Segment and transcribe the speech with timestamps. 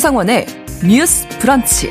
[0.00, 0.46] 신성원의
[0.82, 1.90] 뉴스 브런치.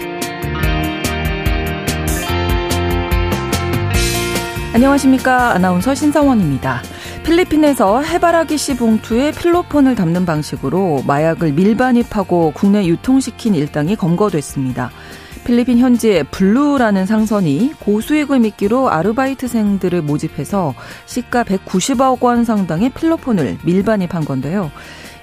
[4.73, 5.52] 안녕하십니까.
[5.52, 6.82] 아나운서 신성원입니다.
[7.23, 14.89] 필리핀에서 해바라기 씨 봉투에 필로폰을 담는 방식으로 마약을 밀반입하고 국내 유통시킨 일당이 검거됐습니다.
[15.44, 20.73] 필리핀 현지의 블루라는 상선이 고수익을 미끼로 아르바이트생들을 모집해서
[21.05, 24.71] 시가 190억 원 상당의 필로폰을 밀반입한 건데요.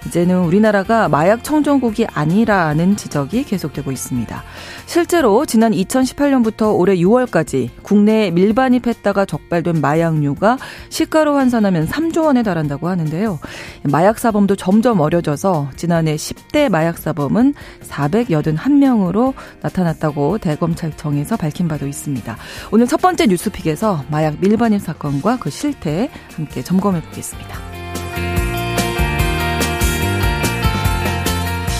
[0.06, 4.42] 이제는 우리나라가 마약 청정국이 아니라는 지적이 계속되고 있습니다.
[4.86, 13.38] 실제로 지난 2018년부터 올해 6월까지 국내에 밀반입했다가 적발된 마약류가 시가로 환산하면 3조 원에 달한다고 하는데요.
[13.82, 22.36] 마약 사범도 점점 어려져서 지난해 10대 마약 사범은 481명으로 나타났다고 대검찰청에서 밝힌 바도 있습니다.
[22.70, 27.75] 오늘 첫 번째 뉴스픽에서 마약 밀반입 사건과 그 실태 함께 점검해 보겠습니다.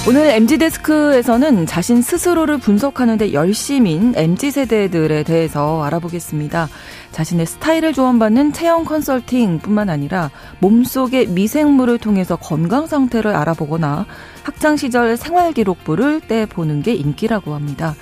[0.09, 6.69] 오늘 MG데스크에서는 자신 스스로를 분석하는 데 열심인 MG세대들에 대해서 알아보겠습니다.
[7.11, 14.07] 자신의 스타일을 조언받는 체형 컨설팅 뿐만 아니라 몸속의 미생물을 통해서 건강 상태를 알아보거나
[14.45, 17.97] 학창시절 생활기록부를 떼보는 게 인기라고 합니다.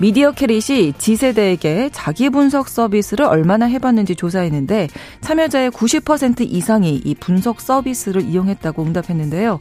[0.00, 4.88] 미디어 캐릿이 G세대에게 자기 분석 서비스를 얼마나 해봤는지 조사했는데
[5.22, 9.58] 참여자의 90% 이상이 이 분석 서비스를 이용했다고 응답했는데요.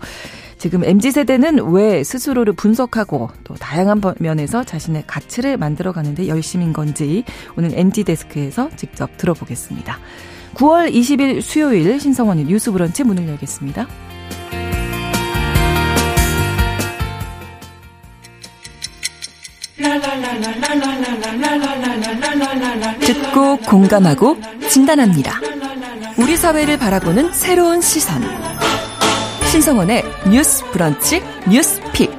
[0.58, 7.24] 지금 MZ세대는 왜 스스로를 분석하고 또 다양한 면에서 자신의 가치를 만들어가는데 열심인 건지
[7.56, 10.00] 오늘 MZ데스크에서 직접 들어보겠습니다.
[10.56, 13.88] 9월 20일 수요일 신성원의 뉴스 브런치 문을 열겠습니다.
[23.00, 24.38] 듣고 공감하고
[24.70, 25.40] 진단합니다.
[26.18, 28.67] 우리 사회를 바라보는 새로운 시선.
[29.58, 31.20] 신성원의 뉴스 브런치
[31.50, 32.12] 뉴스 픽.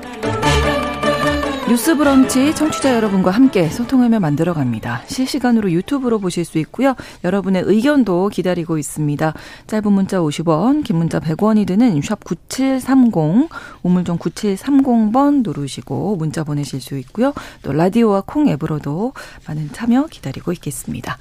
[1.69, 5.03] 뉴스 브런치 청취자 여러분과 함께 소통하며 만들어 갑니다.
[5.07, 6.97] 실시간으로 유튜브로 보실 수 있고요.
[7.23, 9.35] 여러분의 의견도 기다리고 있습니다.
[9.69, 13.49] 짧은 문자 50원, 긴 문자 100원이 드는 샵 9730,
[13.85, 17.33] 우물정 9730번 누르시고 문자 보내실 수 있고요.
[17.63, 19.13] 또 라디오와 콩 앱으로도
[19.47, 21.17] 많은 참여 기다리고 있겠습니다.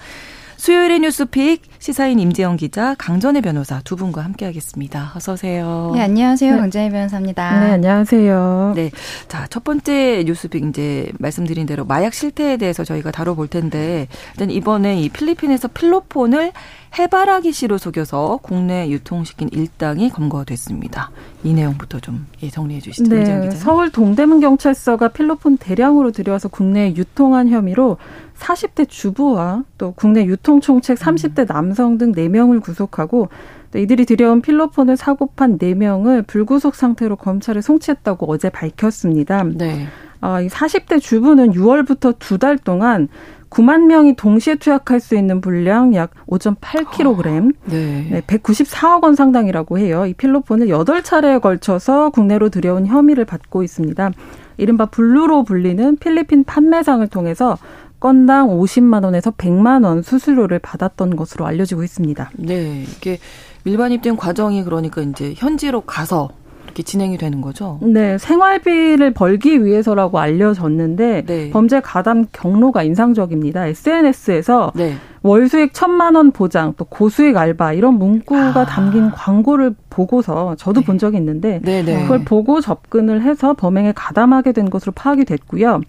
[0.58, 5.14] 수요일의 뉴스픽 시사인 임재영 기자, 강전의 변호사 두 분과 함께하겠습니다.
[5.16, 5.92] 어서 오세요.
[5.94, 6.56] 네, 안녕하세요.
[6.56, 6.60] 네.
[6.60, 7.60] 강전의 변호사입니다.
[7.60, 8.74] 네, 안녕하세요.
[8.76, 8.92] 네,
[9.28, 15.10] 자첫 번째 뉴스픽 이제 말씀드린 대로 마약 실태에 대해서 저희가 다뤄볼 텐데 일단 이번에 이
[15.10, 16.52] 필리핀에서 필로폰을
[16.98, 21.12] 해바라기 씨로 속여서 국내 유통시킨 일당이 검거됐습니다.
[21.44, 23.10] 이 내용부터 좀 예, 정리해 주시죠.
[23.10, 27.98] 네, 서울 동대문 경찰서가 필로폰 대량으로 들여와서 국내에 유통한 혐의로
[28.40, 33.30] 40대 주부와 또 국내 유통 총책 30대 남성 등 4명을 구속하고
[33.72, 39.44] 또 이들이 들여온 필로폰을 사고 판 4명을 불구속 상태로 검찰에 송치했다고 어제 밝혔습니다.
[39.44, 39.88] 네.
[40.22, 43.08] 어, 이 40대 주부는 6월부터 두 달 동안
[43.50, 48.08] 9만 명이 동시에 투약할 수 있는 분량 약 5.8kg, 아, 네.
[48.12, 50.06] 네, 194억 원 상당이라고 해요.
[50.06, 54.12] 이 필로폰을 8차례에 걸쳐서 국내로 들여온 혐의를 받고 있습니다.
[54.58, 57.58] 이른바 블루로 불리는 필리핀 판매상을 통해서
[58.00, 62.32] 건당 50만 원에서 100만 원 수수료를 받았던 것으로 알려지고 있습니다.
[62.36, 63.18] 네, 이게
[63.64, 66.30] 밀반입된 과정이 그러니까 이제 현지로 가서
[66.78, 67.80] 이렇게 진행이 되는 거죠?
[67.82, 71.50] 네, 생활비를 벌기 위해서라고 알려졌는데 네.
[71.50, 73.66] 범죄 가담 경로가 인상적입니다.
[73.66, 74.94] SNS에서 네.
[75.24, 78.66] 월수익 천만 원 보장, 또 고수익 알바 이런 문구가 아.
[78.66, 80.86] 담긴 광고를 보고서 저도 네.
[80.86, 82.04] 본 적이 있는데 네, 네.
[82.04, 85.82] 그걸 보고 접근을 해서 범행에 가담하게 된 것으로 파악이 됐고요.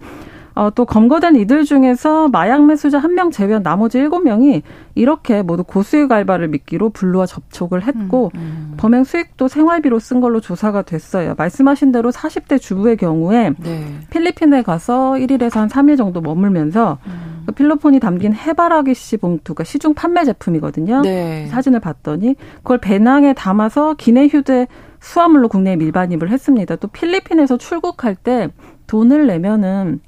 [0.59, 4.61] 어, 또 검거된 이들 중에서 마약 매수자 한 명 제외한 나머지 일곱 명이
[4.93, 8.73] 이렇게 모두 고수익 알바를 미끼로 블루와 접촉을 했고 음, 음.
[8.75, 11.33] 범행 수익도 생활비로 쓴 걸로 조사가 됐어요.
[11.37, 13.85] 말씀하신 대로 40대 주부의 경우에 네.
[14.09, 17.43] 필리핀에 가서 1일에서 한 3일 정도 머물면서 음.
[17.45, 21.01] 그 필로폰이 담긴 해바라기 씨 봉투가 시중 판매 제품이거든요.
[21.03, 21.47] 네.
[21.47, 24.67] 사진을 봤더니 그걸 배낭에 담아서 기내 휴대
[24.99, 26.75] 수화물로 국내에 밀반입을 했습니다.
[26.75, 28.49] 또 필리핀에서 출국할 때
[28.87, 30.01] 돈을 내면은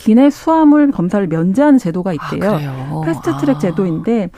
[0.00, 2.58] 기내 수화물 검사를 면제하는 제도가 있대요.
[2.58, 3.58] 아, fast track 아.
[3.58, 4.30] 제도인데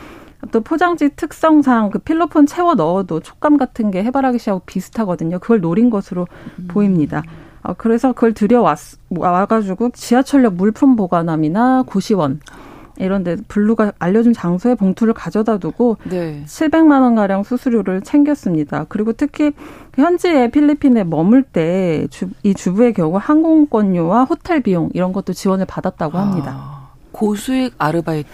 [0.50, 5.38] 또 포장지 특성상 그 필로폰 채워 넣어도 촉감 같은 게 해바라기 씨하고 비슷하거든요.
[5.38, 6.26] 그걸 노린 것으로
[6.58, 6.66] 음.
[6.66, 7.22] 보입니다.
[7.62, 12.40] 어, 그래서 그걸 들여왔 와가지고 지하철역 물품 보관함이나 고시원
[12.98, 16.42] 이런 데 블루가 알려준 장소에 봉투를 가져다 두고 네.
[16.46, 18.86] 700만 원 가량 수수료를 챙겼습니다.
[18.88, 19.52] 그리고 특히
[19.96, 22.06] 현지에 필리핀에 머물 때
[22.42, 26.52] 이 주부의 경우 항공권료와 호텔 비용 이런 것도 지원을 받았다고 합니다.
[26.56, 26.81] 아.
[27.12, 28.28] 고수익 아르바이트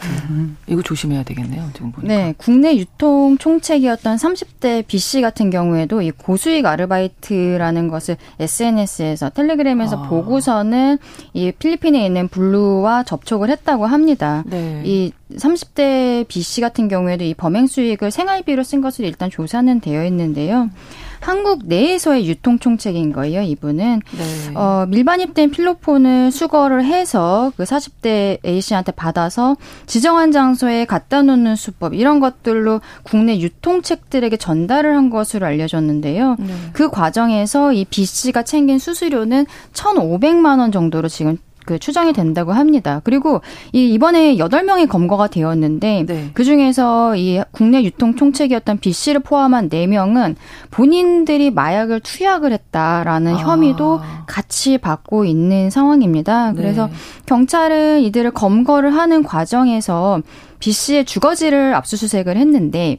[0.67, 1.69] 이거 조심해야 되겠네요.
[1.75, 2.15] 지금 보니까.
[2.15, 10.05] 네, 국내 유통 총책이었던 30대 B 씨 같은 경우에도 이 고수익 아르바이트라는 것을 SNS에서 텔레그램에서
[10.05, 10.09] 아.
[10.09, 10.99] 보고서는
[11.35, 14.45] 이 필리핀에 있는 블루와 접촉을 했다고 합니다.
[14.47, 14.83] 네.
[14.85, 20.05] 이 30대 B 씨 같은 경우에도 이 범행 수익을 생활비로 쓴 것으로 일단 조사는 되어
[20.07, 20.71] 있는데요.
[21.21, 24.01] 한국 내에서의 유통 총책인 거예요, 이분은.
[24.17, 24.55] 네.
[24.55, 29.57] 어, 밀반입된 필로폰을 수거를 해서 그 40대 A 씨한테 받아서
[29.87, 36.37] 지정한 장소에 갖다 놓는 수법 이런 것들로 국내 유통책들에게 전달을 한 것으로 알려졌는데요.
[36.39, 36.55] 네.
[36.73, 41.39] 그 과정에서 이 B 씨가 챙긴 수수료는 1,500만 원 정도로 지금
[41.69, 43.03] 그 추정이 된다고 합니다.
[43.05, 43.43] 그리고
[43.75, 46.31] 이 이번에 여덟 명이 검거가 되었는데 네.
[46.33, 50.37] 그 중에서 이 국내 유통 총책이었던 B 씨를 포함한 네 명은
[50.71, 53.37] 본인들이 마약을 투약을 했다라는 아.
[53.37, 56.55] 혐의도 같이 받고 있는 상황입니다.
[56.55, 56.93] 그래서 네.
[57.27, 60.23] 경찰은 이들을 검거를 하는 과정에서
[60.61, 62.97] B 씨의 주거지를 압수수색을 했는데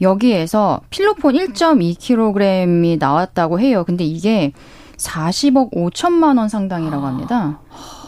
[0.00, 3.82] 여기에서 필로폰 1.2kg이 나왔다고 해요.
[3.84, 4.52] 근데 이게
[4.98, 7.58] 40억 5천만 원 상당이라고 합니다.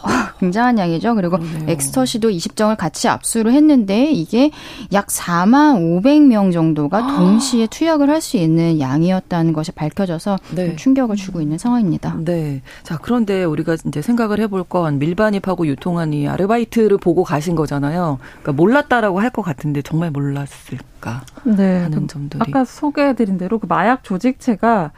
[0.41, 1.15] 굉장한 양이죠.
[1.15, 1.71] 그리고 그러네요.
[1.71, 4.51] 엑스터시도 20정을 같이 압수를 했는데 이게
[4.93, 7.17] 약 4만 500명 정도가 아.
[7.17, 10.75] 동시에 투약을 할 수 있는 양이었다는 것이 밝혀져서 네.
[10.77, 12.17] 충격을 주고 있는 상황입니다.
[12.25, 12.63] 네.
[12.83, 18.19] 자, 그런데 우리가 이제 생각을 해볼 건 밀반입하고 유통한 이 아르바이트를 보고 가신 거잖아요.
[18.43, 21.83] 그러니까 몰랐다라고 할 것 같은데 정말 몰랐을까 네.
[21.83, 22.41] 하는 점들이.
[22.41, 24.93] 아까 소개해드린 대로 그 마약 조직체가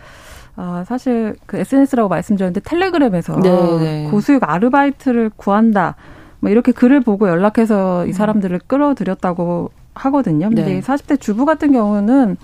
[0.61, 3.79] 아, 사실 그 SNS라고 말씀드렸는데 텔레그램에서 네네.
[3.79, 4.09] 네.
[4.11, 5.95] 고수익 아르바이트를 구한다.
[6.41, 8.13] 뭐 이렇게 글을 보고 연락해서 이 음.
[8.13, 10.49] 사람들을 끌어들였다고 하거든요.
[10.49, 10.81] 근데 네.
[10.81, 12.37] 40대 주부 같은 경우는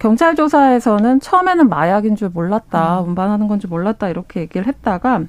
[0.00, 3.08] 경찰 조사에서는 처음에는 마약인 줄 몰랐다, 음.
[3.10, 5.22] 운반하는 건 줄 몰랐다 이렇게 얘기를 했다가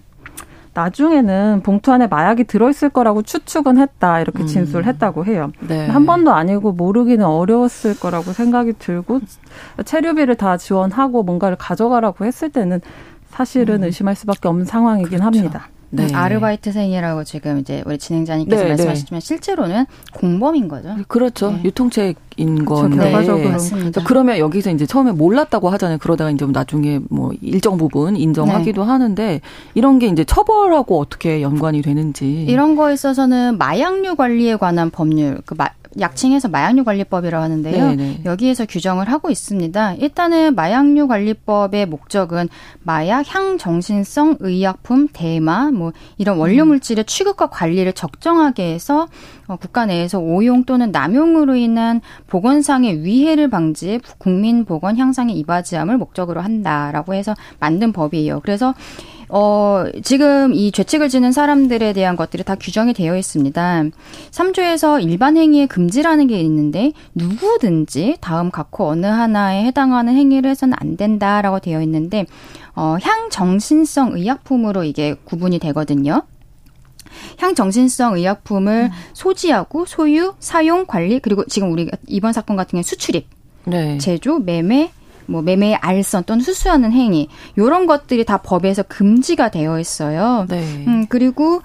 [0.74, 4.48] 나중에는 봉투 안에 마약이 들어있을 거라고 추측은 했다 이렇게 음.
[4.48, 5.52] 진술을 했다고 해요.
[5.60, 5.88] 네.
[5.88, 9.20] 한 번도 아니고 모르기는 어려웠을 거라고 생각이 들고
[9.84, 12.80] 체류비를 다 지원하고 뭔가를 가져가라고 했을 때는
[13.30, 13.84] 사실은 음.
[13.86, 15.26] 의심할 수밖에 없는 상황이긴 그렇죠.
[15.26, 15.68] 합니다.
[15.92, 16.08] 네.
[16.14, 18.70] 아르바이트생이라고 지금 이제 우리 진행자님께서 네, 네.
[18.70, 19.26] 말씀하셨지만 네.
[19.26, 20.96] 실제로는 공범인 거죠.
[21.08, 21.52] 그렇죠.
[21.52, 21.62] 네.
[21.66, 22.98] 유통책인 건데.
[22.98, 23.50] 결과적으로.
[23.50, 24.04] 맞습니다.
[24.06, 25.98] 그러면 여기서 이제 처음에 몰랐다고 하잖아요.
[25.98, 28.88] 그러다가 이제 나중에 뭐 일정 부분 인정하기도 네.
[28.88, 29.42] 하는데
[29.74, 32.44] 이런 게 이제 처벌하고 어떻게 연관이 되는지.
[32.44, 37.90] 이런 거에 있어서는 마약류 관리에 관한 법률, 그 마, 약칭해서 마약류 관리법이라고 하는데요.
[37.90, 38.22] 네네.
[38.26, 39.96] 여기에서 규정을 하고 있습니다.
[39.96, 42.50] 일단은 마약류 관리법의 목적은
[42.84, 46.70] 마약 향정신성 의약품 대마 뭐 이런 원료 음.
[46.70, 49.08] 물질의 취급과 관리를 적정하게 해서
[49.48, 56.42] 어, 국가 내에서 오용 또는 남용으로 인한 보건상의 위해를 방지해 국민 보건 향상에 이바지함을 목적으로
[56.42, 58.40] 한다라고 해서 만든 법이에요.
[58.42, 58.74] 그래서
[59.34, 63.84] 어, 지금 이 죄책을 지는 사람들에 대한 것들이 다 규정이 되어 있습니다.
[64.32, 70.98] 3조에서 일반 행위의 금지라는 게 있는데 누구든지 다음 각호 어느 하나에 해당하는 행위를 해서는 안
[70.98, 72.26] 된다라고 되어 있는데
[72.76, 76.24] 어, 향정신성 의약품으로 이게 구분이 되거든요.
[77.38, 78.98] 향정신성 의약품을 음.
[79.14, 83.28] 소지하고 소유, 사용, 관리 그리고 지금 우리 이번 사건 같은 경우 수출입,
[83.66, 83.98] 네.
[83.98, 84.92] 제조, 매매,
[85.26, 87.28] 뭐 매매의 알선 또는 수수하는 행위
[87.58, 90.46] 요런 것들이 다 법에서 금지가 되어 있어요.
[90.50, 90.86] 네.
[90.88, 91.62] 음 그리고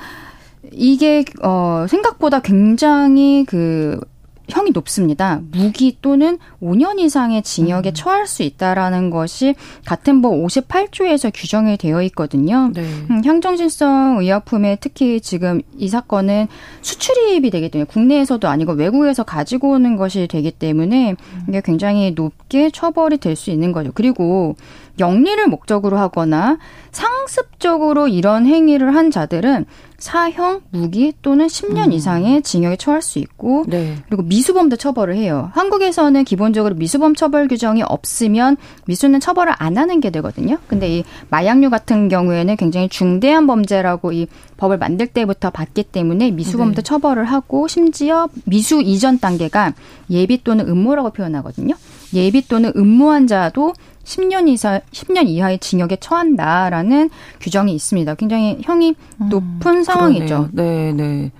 [0.72, 4.00] 이게 어 생각보다 굉장히 그
[4.48, 5.40] 형이 높습니다.
[5.52, 7.94] 무기 또는 5년 이상의 징역에 음.
[7.94, 12.70] 처할 수 있다라는 것이 같은 법 58조에서 규정이 되어 있거든요.
[12.74, 12.82] 네.
[13.10, 16.48] 음, 향정신성 의약품에 특히 지금 이 사건은
[16.82, 21.44] 수출입이 되기 때문에 국내에서도 아니고 외국에서 가지고 오는 것이 되기 때문에 음.
[21.48, 23.92] 이게 굉장히 높게 처벌이 될 수 있는 거죠.
[23.94, 24.56] 그리고
[24.98, 26.58] 영리를 목적으로 하거나
[26.92, 29.66] 상습적으로 이런 행위를 한 자들은
[29.98, 31.92] 사형, 무기 또는 10년 음.
[31.92, 33.96] 이상의 징역에 처할 수 있고 네.
[34.08, 35.50] 그리고 미수범도 처벌을 해요.
[35.54, 40.58] 한국에서는 기본적으로 미수범 처벌 규정이 없으면 미수는 처벌을 안 하는 게 되거든요.
[40.68, 44.26] 근데 이 마약류 같은 경우에는 굉장히 중대한 범죄라고 이
[44.58, 46.82] 법을 만들 때부터 봤기 때문에 미수범도 네.
[46.82, 49.72] 처벌을 하고 심지어 미수 이전 단계가
[50.10, 51.74] 예비 또는 음모라고 표현하거든요.
[52.14, 53.72] 예비 또는 음모한 자도
[54.06, 57.10] 10년 이상 10년 이하의 징역에 처한다라는
[57.40, 58.14] 규정이 있습니다.
[58.14, 60.48] 굉장히 형이 음, 높은 음, 상황이죠.
[60.52, 61.32] 네, 네.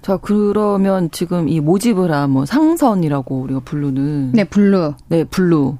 [0.00, 4.94] 자, 그러면 지금 이 모집을 한뭐 상선이라고 우리가 부르는 네, 블루.
[5.08, 5.76] 네, 블루.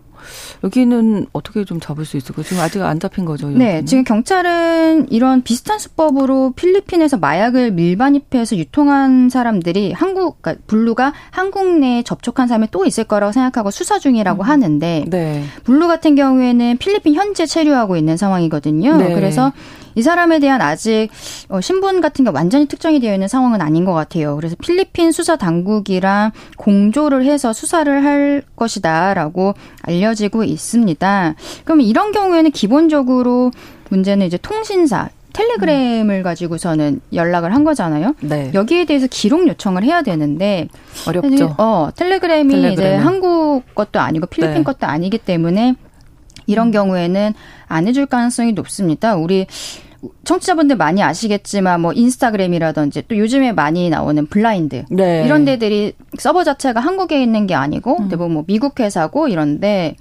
[0.64, 2.44] 여기는 어떻게 좀 잡을 수 있을까요?
[2.44, 3.46] 지금 아직 안 잡힌 거죠?
[3.46, 3.64] 여기는?
[3.64, 11.78] 네, 지금 경찰은 이런 비슷한 수법으로 필리핀에서 마약을 밀반입해서 유통한 사람들이 한국, 그러니까 블루가 한국
[11.78, 14.48] 내에 접촉한 사람이 또 있을 거라고 생각하고 수사 중이라고 음.
[14.48, 15.44] 하는데, 네.
[15.64, 18.96] 블루 같은 경우에는 필리핀 현재 체류하고 있는 상황이거든요.
[18.96, 19.14] 네.
[19.14, 19.52] 그래서
[19.94, 21.08] 이 사람에 대한 아직
[21.48, 24.36] 어, 신분 같은 게 완전히 특정이 되어 있는 상황은 아닌 것 같아요.
[24.36, 31.34] 그래서 필리핀 수사 당국이랑 공조를 해서 수사를 할 것이다라고 알려지고 있습니다.
[31.64, 33.50] 그럼 이런 경우에는 기본적으로
[33.90, 36.22] 문제는 이제 통신사 텔레그램을 음.
[36.22, 38.14] 가지고서는 연락을 한 거잖아요.
[38.20, 38.50] 네.
[38.54, 40.68] 여기에 대해서 기록 요청을 해야 되는데
[41.06, 41.54] 어렵죠.
[41.58, 42.72] 어, 텔레그램이 텔레그램은.
[42.72, 44.62] 이제 한국 것도 아니고 필리핀 네.
[44.62, 45.74] 것도 아니기 때문에
[46.52, 46.72] 이런 음.
[46.72, 47.34] 경우에는
[47.66, 49.16] 안 해줄 가능성이 높습니다.
[49.16, 49.46] 우리
[50.24, 55.24] 청취자분들 많이 아시겠지만 뭐 인스타그램이라든지 또 요즘에 많이 나오는 블라인드 네.
[55.24, 58.08] 이런 데들이 서버 자체가 한국에 있는 게 아니고 음.
[58.08, 59.96] 대부분 뭐 미국 회사고 이런데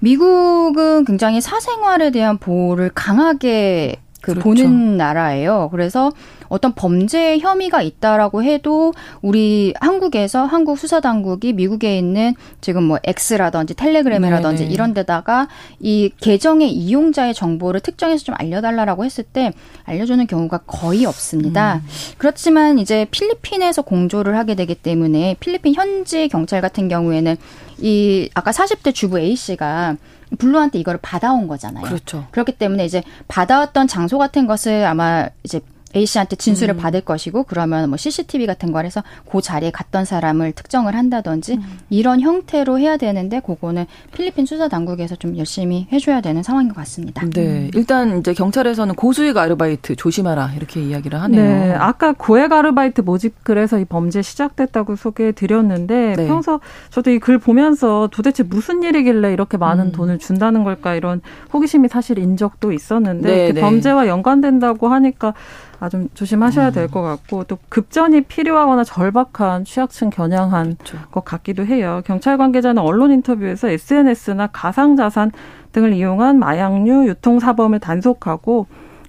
[0.00, 4.44] 미국은 굉장히 사생활에 대한 보호를 강하게 그 그렇죠.
[4.44, 5.68] 보는 나라예요.
[5.70, 6.10] 그래서
[6.48, 13.74] 어떤 범죄 혐의가 있다라고 해도 우리 한국에서 한국 수사 당국이 미국에 있는 지금 뭐 X라든지
[13.74, 14.74] 텔레그램이라든지 네네.
[14.74, 15.48] 이런 데다가
[15.80, 19.52] 이 계정의 이용자의 정보를 특정해서 좀 알려달라라고 했을 때
[19.84, 21.76] 알려주는 경우가 거의 없습니다.
[21.76, 21.88] 음.
[22.18, 27.36] 그렇지만 이제 필리핀에서 공조를 하게 되기 때문에 필리핀 현지 경찰 같은 경우에는
[27.80, 29.96] 이 아까 40대 주부 A 씨가
[30.36, 31.84] 블루한테 이거를 받아온 거잖아요.
[31.84, 32.26] 그렇죠.
[32.30, 35.60] 그렇기 때문에 이제 받아왔던 장소 같은 것을 아마 이제
[35.94, 36.76] A 씨한테 진술을 음.
[36.78, 41.78] 받을 것이고 그러면 뭐 CCTV 같은 걸 해서 그 자리에 갔던 사람을 특정을 한다든지 음.
[41.90, 47.24] 이런 형태로 해야 되는데 그거는 필리핀 수사 당국에서 좀 열심히 해줘야 되는 상황인 것 같습니다.
[47.34, 51.42] 네, 일단 이제 경찰에서는 고수익 아르바이트 조심하라 이렇게 이야기를 하네요.
[51.42, 56.26] 네, 아까 고액 아르바이트 모집 글에서 이 범죄 시작됐다고 소개해 드렸는데 네.
[56.26, 59.92] 평소 저도 이 글 보면서 도대체 무슨 일이길래 이렇게 많은 음.
[59.92, 61.20] 돈을 준다는 걸까 이런
[61.52, 63.60] 호기심이 사실 인 적도 있었는데 네, 네.
[63.60, 65.34] 범죄와 연관된다고 하니까
[65.80, 67.08] 아, 좀 조심하셔야 될것 음.
[67.08, 70.98] 같고 또 급전이 필요하거나 절박한 취약층 겨냥한 그렇죠.
[71.10, 72.02] 것 같기도 해요.
[72.04, 75.30] 경찰 관계자는 언론 인터뷰에서 SNS나 가상자산
[75.72, 78.66] 등을 이용한 마약류 유통 사범을 단속하고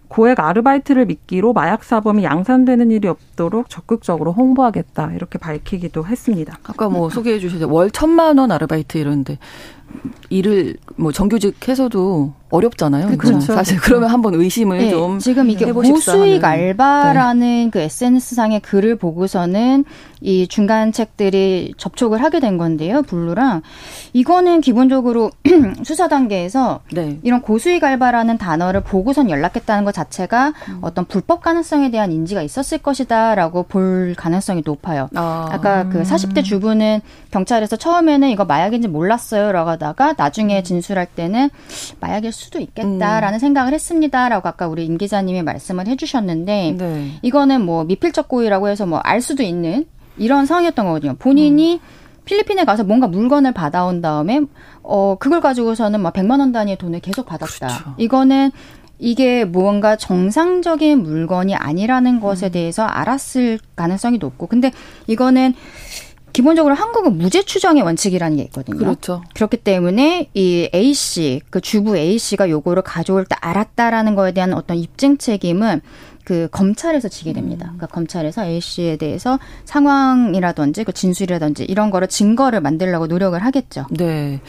[0.09, 6.57] 고액 아르바이트를 미끼로 마약 사범이 양산되는 일이 없도록 적극적으로 홍보하겠다 이렇게 밝히기도 했습니다.
[6.63, 9.37] 아까 뭐 소개해 주셔서 월 천만 원 아르바이트 이러는데
[10.29, 13.17] 일을 뭐 정규직해서도 어렵잖아요.
[13.17, 13.53] 그렇죠.
[13.53, 17.69] 사실 그러면 한번 의심을 네, 좀 지금 이게 고수익 알바라는 네.
[17.71, 19.85] 그 SNS 상의 글을 보고서는
[20.21, 23.03] 이 중간 책들이 접촉을 하게 된 건데요.
[23.03, 23.61] 블루랑
[24.13, 25.31] 이거는 기본적으로
[25.85, 27.19] 수사 단계에서 네.
[27.23, 30.79] 이런 고수익 알바라는 단어를 보고선 연락했다는 것 자체가 음.
[30.81, 35.07] 어떤 불법 가능성에 대한 인지가 있었을 것이다라고 볼 가능성이 높아요.
[35.15, 35.47] 아.
[35.51, 40.63] 아까 그 40대 주부는 경찰에서 처음에는 이거 마약인지 몰랐어요라고 하다가 나중에 음.
[40.63, 41.49] 진술할 때는
[42.01, 43.39] 마약일 수도 있겠다라는 음.
[43.39, 47.11] 생각을 했습니다라고 아까 우리 임 기자님이 말씀을 해주셨는데 네.
[47.21, 49.85] 이거는 뭐 미필적 고의라고 해서 뭐 알 수도 있는
[50.17, 51.15] 이런 상황이었던 거거든요.
[51.17, 51.79] 본인이 음.
[52.25, 54.41] 필리핀에 가서 뭔가 물건을 받아온 다음에
[54.83, 57.67] 어 그걸 가지고서는 막 100만 원 단위의 돈을 계속 받았다.
[57.67, 57.93] 그렇죠.
[57.97, 58.51] 이거는
[58.99, 62.51] 이게 무언가 정상적인 물건이 아니라는 것에 음.
[62.51, 64.71] 대해서 알았을 가능성이 높고 근데
[65.07, 65.55] 이거는
[66.33, 68.77] 기본적으로 한국은 무죄 추정의 원칙이라는 게 있거든요.
[68.77, 69.23] 그렇죠.
[69.33, 74.53] 그렇기 때문에 이 A 씨, 그 주부 A 씨가 요거를 가져올 때 알았다라는 거에 대한
[74.53, 75.81] 어떤 입증 책임은
[76.29, 77.65] 그 검찰에서 지게 됩니다.
[77.71, 77.77] 음.
[77.77, 83.87] 그러니까 검찰에서 A 씨에 대해서 상황이라든지 그 진술이라든지 이런 거를 증거를 만들려고 노력을 하겠죠.
[83.89, 84.39] 네.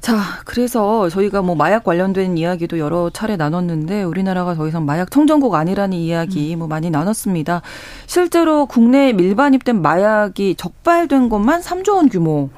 [0.00, 0.16] 자,
[0.46, 5.98] 그래서 저희가 뭐 마약 관련된 이야기도 여러 차례 나눴는데 우리나라가 더 이상 마약 청정국 아니라는
[5.98, 6.60] 이야기 음.
[6.60, 7.60] 뭐 많이 나눴습니다.
[8.06, 12.48] 실제로 국내에 밀반 입된 마약이 적발된 것만 3조 원 규모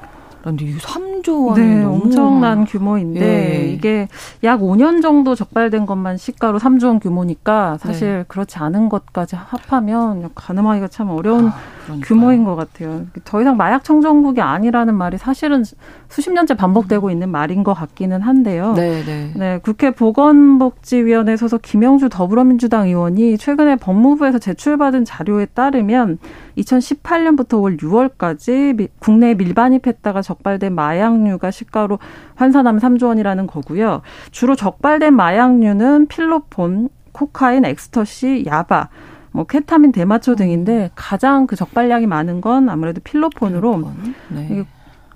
[0.41, 3.71] 그런데 이 3조 원이 네, 너무 엄청난 규모인데 예.
[3.71, 4.07] 이게
[4.43, 8.25] 약 5년 정도 적발된 것만 시가로 3조 원 규모니까 사실 네.
[8.27, 11.55] 그렇지 않은 것까지 합하면 가늠하기가 참 어려운 아,
[12.03, 13.05] 규모인 것 같아요.
[13.23, 15.63] 더 이상 마약 청정국이 아니라는 말이 사실은
[16.09, 18.73] 수십 년째 반복되고 있는 말인 것 같기는 한데요.
[18.73, 19.31] 네, 네.
[19.35, 26.19] 네 국회 보건복지위원회 소속 김영주 더불어민주당 의원이 최근에 법무부에서 제출받은 자료에 따르면
[26.57, 31.99] 2018년부터 올 6월까지 국내에 밀반입했다가 적발된 마약류가 시가로
[32.35, 34.01] 환산하면 3조 원이라는 거고요.
[34.31, 38.89] 주로 적발된 마약류는 필로폰, 코카인, 엑스터시, 야바,
[39.31, 44.15] 뭐 케타민, 대마초 등인데 가장 그 적발량이 많은 건 아무래도 필로폰으로 필로폰.
[44.29, 44.65] 네.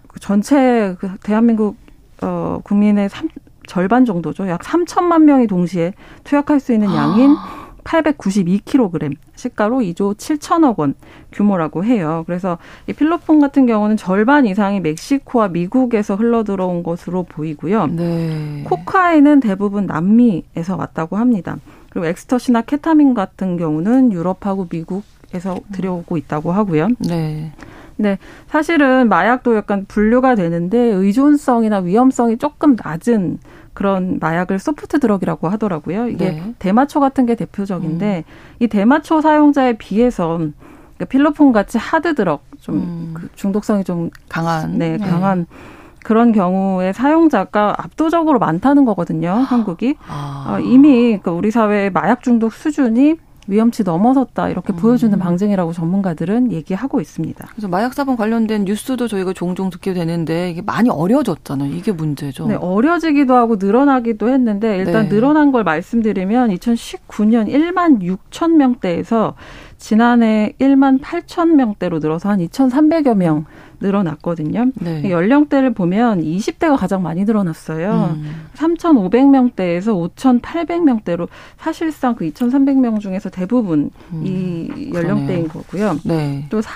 [0.07, 1.75] 그 전체 그 대한민국
[2.21, 3.27] 어 국민의 3,
[3.67, 4.47] 절반 정도죠.
[4.47, 5.93] 약 3천만 명이 동시에
[6.23, 7.65] 투약할 수 있는 양인 아.
[7.85, 10.95] 892kg 시가로 2조 7천억 원
[11.31, 12.23] 규모라고 해요.
[12.25, 12.57] 그래서
[12.87, 17.87] 이 필로폰 같은 경우는 절반 이상이 멕시코와 미국에서 흘러 들어온 것으로 보이고요.
[17.87, 18.63] 네.
[18.65, 21.57] 코카인은 대부분 남미에서 왔다고 합니다.
[21.95, 26.89] 그리고 엑스터시나 케타민 같은 경우는 유럽하고 미국에서 들여오고 있다고 하고요.
[26.99, 27.53] 네.
[27.95, 33.39] 네, 사실은 마약도 약간 분류가 되는데 의존성이나 위험성이 조금 낮은
[33.73, 36.09] 그런 마약을 소프트 드럭이라고 하더라고요.
[36.09, 36.53] 이게 네.
[36.59, 38.31] 대마초 같은 게 대표적인데 음.
[38.59, 43.13] 이 대마초 사용자에 비해서 그러니까 필로폰 같이 하드 드럭 좀 음.
[43.13, 44.97] 그 중독성이 좀 강한 네, 네.
[44.97, 45.74] 강한 네.
[46.05, 49.31] 그런 경우에 사용자가 압도적으로 많다는 거거든요.
[49.31, 50.45] 한국이 아.
[50.47, 53.15] 어, 이미 그 우리 사회의 마약 중독 수준이
[53.47, 54.75] 위험치 넘어섰다 이렇게 음.
[54.75, 57.47] 보여주는 방증이라고 전문가들은 얘기하고 있습니다.
[57.49, 61.71] 그래서 마약 사범 관련된 뉴스도 저희가 종종 듣게 되는데 이게 많이 어려졌잖아요.
[61.73, 62.47] 이게 문제죠.
[62.47, 65.09] 네, 어려지기도 하고 늘어나기도 했는데 일단 네.
[65.09, 69.33] 늘어난 걸 말씀드리면 2019년 1만 6천 명대에서
[69.77, 73.45] 지난해 1만 8천 명대로 늘어서 한 2,300여 명
[73.79, 74.65] 늘어났거든요.
[74.75, 75.09] 네.
[75.09, 78.15] 연령대를 보면 20대가 가장 많이 늘어났어요.
[78.17, 78.45] 음.
[78.55, 81.27] 3,500명대에서 5,800명대로
[81.57, 84.23] 사실상 그 2,300명 중에서 대부분 음.
[84.25, 85.47] 이 연령대인 그러네요.
[85.49, 85.97] 거고요.
[86.05, 86.45] 네.
[86.49, 86.71] 또 사,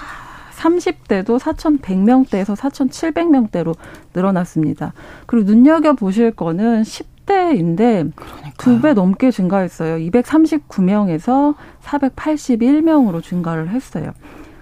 [0.58, 3.76] 30대도 4,100명대에서 4,700명대로
[4.14, 4.94] 늘어났습니다.
[5.26, 8.12] 그리고 눈여겨 보실 거는 10대인데
[8.58, 9.98] 두 배 넘게 증가했어요.
[10.10, 14.12] 239명에서 481명으로 증가를 했어요.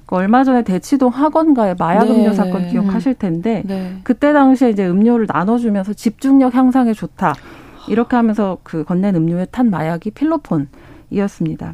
[0.08, 2.34] 그 얼마 전에 대치동 학원가의 마약 음료 네.
[2.34, 4.00] 사건 기억하실 텐데 네.
[4.04, 7.36] 그때 당시에 이제 음료를 나눠주면서 집중력 향상에 좋다
[7.90, 11.74] 이렇게 하면서 그 건넨 음료에 탄 마약이 필로폰이었습니다.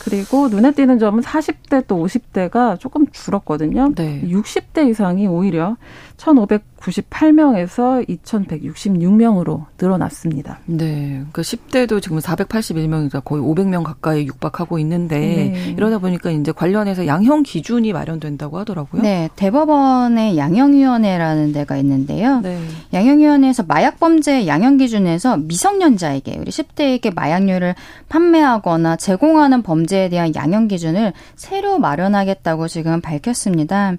[0.00, 3.92] 그리고 눈에 띄는 점은 40대 또 50대가 조금 줄었거든요.
[3.94, 4.22] 네.
[4.24, 5.76] 60대 이상이 오히려
[6.16, 10.58] 1,598명에서 2,166명으로 늘어났습니다.
[10.66, 11.22] 네.
[11.32, 15.74] 그 10대도 지금 481명이다 거의 500명 가까이 육박하고 있는데 네.
[15.76, 19.02] 이러다 보니까 이제 관련해서 양형 기준이 마련된다고 하더라고요.
[19.02, 19.28] 네.
[19.36, 22.40] 대법원의 양형위원회라는 데가 있는데요.
[22.40, 22.60] 네.
[22.92, 27.74] 양형위원회에서 마약범죄 양형 기준에서 미성년자에게 우리 10대에게 마약류를
[28.08, 33.96] 판매하거나 제공하는 범죄 에 대한 양형 기준을 새로 마련하겠다고 지금 밝혔습니다.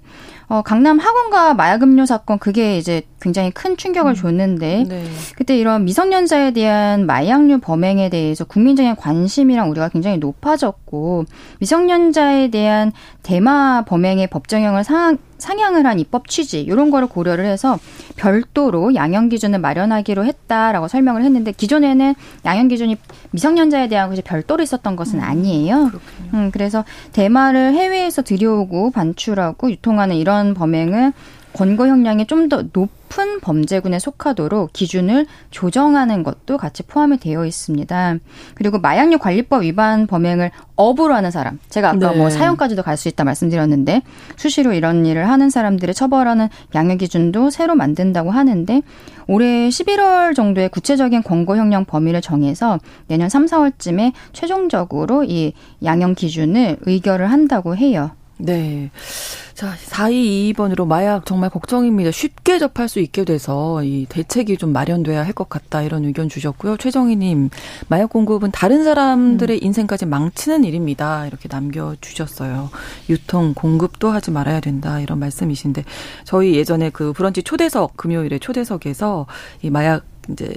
[0.48, 4.16] 어, 강남 학원가 마약음료 사건 그게 이제 굉장히 큰 충격을 음.
[4.16, 5.04] 줬는데 네.
[5.36, 11.26] 그때 이런 미성년자에 대한 마약류 범행에 대해서 국민적인 관심이랑 우리가 굉장히 높아졌고
[11.60, 12.92] 미성년자에 대한
[13.24, 17.78] 대마 범행의 법정형을 상, 상향을 한 입법 취지 이런 거를 고려를 해서
[18.16, 22.16] 별도로 양형 기준을 마련하기로 했다라고 설명을 했는데 기존에는
[22.46, 22.98] 양형 기준이
[23.32, 25.92] 미성년자에 대한 것이 별도로 있었던 것은 음, 아니에요.
[26.34, 31.12] 음, 그래서 대마를 해외에서 들여오고 반출하고 유통하는 이런 범행은
[31.54, 38.18] 권고 형량이 좀 더 높은 범죄군에 속하도록 기준을 조정하는 것도 같이 포함이 되어 있습니다.
[38.56, 42.18] 그리고 마약류 관리법 위반 범행을 업으로 하는 사람, 제가 아까 뭐 네.
[42.18, 44.02] 뭐 사형까지도 갈 수 있다 말씀드렸는데
[44.36, 48.82] 수시로 이런 일을 하는 사람들을 처벌하는 양형 기준도 새로 만든다고 하는데
[49.28, 56.78] 올해 11월 정도에 구체적인 권고 형량 범위를 정해서 내년 3, 4월쯤에 최종적으로 이 양형 기준을
[56.82, 58.12] 의결을 한다고 해요.
[58.38, 58.90] 네.
[59.64, 62.12] 자, 4222번으로 마약 정말 걱정입니다.
[62.12, 66.76] 쉽게 접할 수 있게 돼서 이 대책이 좀 마련돼야 할 것 같다 이런 의견 주셨고요.
[66.76, 67.50] 최정희님,
[67.88, 69.66] 마약 공급은 다른 사람들의 음.
[69.66, 71.26] 인생까지 망치는 일입니다.
[71.28, 72.72] 이렇게 남겨주셨어요.
[73.08, 75.86] 유통, 공급도 하지 말아야 된다 이런 말씀이신데
[76.26, 79.28] 저희 예전에 그 브런치 초대석 금요일에 초대석에서
[79.62, 80.54] 이 마약 이제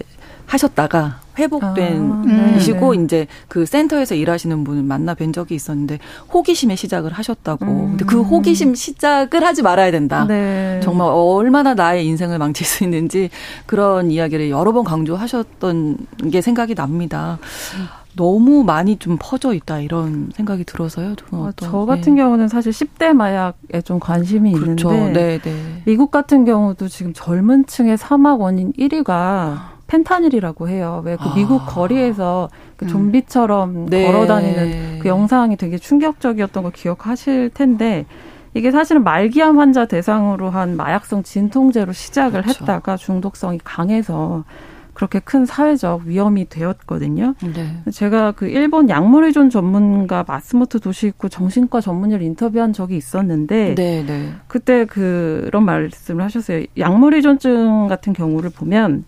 [0.46, 3.04] 하셨다가 회복된 이시고 아, 네.
[3.04, 5.98] 이제 그 센터에서 일하시는 분을 만나 뵌 적이 있었는데
[6.32, 7.64] 호기심에 시작을 하셨다고.
[7.64, 7.88] 음.
[7.90, 10.24] 근데 그 호기심 시작을 하지 말아야 된다.
[10.26, 10.80] 네.
[10.82, 13.30] 정말 얼마나 나의 인생을 망칠 수 있는지
[13.66, 15.98] 그런 이야기를 여러 번 강조하셨던
[16.30, 17.38] 게 생각이 납니다.
[18.16, 21.14] 너무 많이 좀 퍼져 있다 이런 생각이 들어서요.
[21.32, 22.22] 아, 저 같은 네.
[22.22, 24.90] 경우는 사실 10대 마약에 좀 관심이 그렇죠.
[24.90, 25.82] 있는데 네, 네.
[25.84, 31.02] 미국 같은 경우도 지금 젊은 층의 사막 원인 1위가 펜타닐이라고 해요.
[31.04, 31.34] 왜그 아.
[31.34, 32.88] 미국 거리에서 그 음.
[32.88, 34.04] 좀비처럼 네.
[34.04, 38.06] 걸어다니는 그 영상이 되게 충격적이었던 거 기억하실 텐데
[38.54, 42.62] 이게 사실은 말기암 환자 대상으로 한 마약성 진통제로 시작을 그렇죠.
[42.62, 44.44] 했다가 중독성이 강해서
[44.96, 47.34] 그렇게 큰 사회적 위험이 되었거든요.
[47.54, 47.82] 네.
[47.92, 54.32] 제가 그 일본 약물 의존 전문가 마스모토 도시있고 정신과 전문의를 인터뷰한 적이 있었는데 네, 네.
[54.48, 56.64] 그때 그런 말씀을 하셨어요.
[56.78, 59.04] 약물 의존증 같은 경우를 보면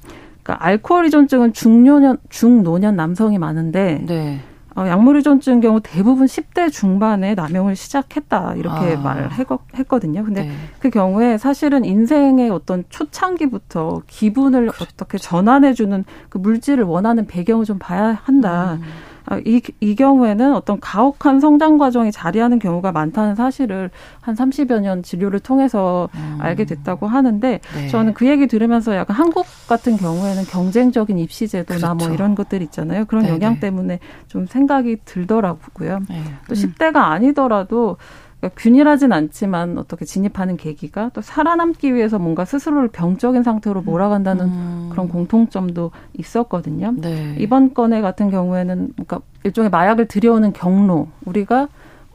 [0.48, 4.40] 그러니까 알코올 의존증은 중노년 중노년 남성이 많은데 네.
[4.74, 9.00] 어, 약물 의존증 경우 대부분 10대 중반에 남용을 시작했다 이렇게 아.
[9.00, 9.28] 말을
[9.74, 10.24] 했거든요.
[10.24, 10.52] 근데 네.
[10.78, 14.84] 그 경우에 사실은 인생의 어떤 초창기부터 기분을 그렇죠.
[14.84, 18.78] 어떻게 전환해주는 그 물질을 원하는 배경을 좀 봐야 한다.
[18.80, 18.82] 음.
[19.30, 23.90] 아, 이, 이 경우에는 어떤 가혹한 성장 과정이 자리하는 경우가 많다는 사실을
[24.22, 26.38] 한 30여 년 진료를 통해서 음.
[26.40, 27.88] 알게 됐다고 하는데 네.
[27.88, 32.08] 저는 그 얘기 들으면서 약간 한국 같은 경우에는 경쟁적인 입시 제도나 뭐 그렇죠.
[32.08, 33.04] 뭐 이런 것들 있잖아요.
[33.04, 33.34] 그런 네네.
[33.34, 36.00] 영향 때문에 좀 생각이 들더라고요.
[36.08, 36.22] 네.
[36.48, 37.98] 또 10대가 아니더라도
[38.40, 44.88] 그러니까 균일하진 않지만 어떻게 진입하는 계기가 또 살아남기 위해서 뭔가 스스로를 병적인 상태로 몰아간다는 음.
[44.92, 46.94] 그런 공통점도 있었거든요.
[46.96, 47.34] 네.
[47.38, 51.68] 이번 건에 같은 경우에는 그러니까 일종의 마약을 들여오는 경로 우리가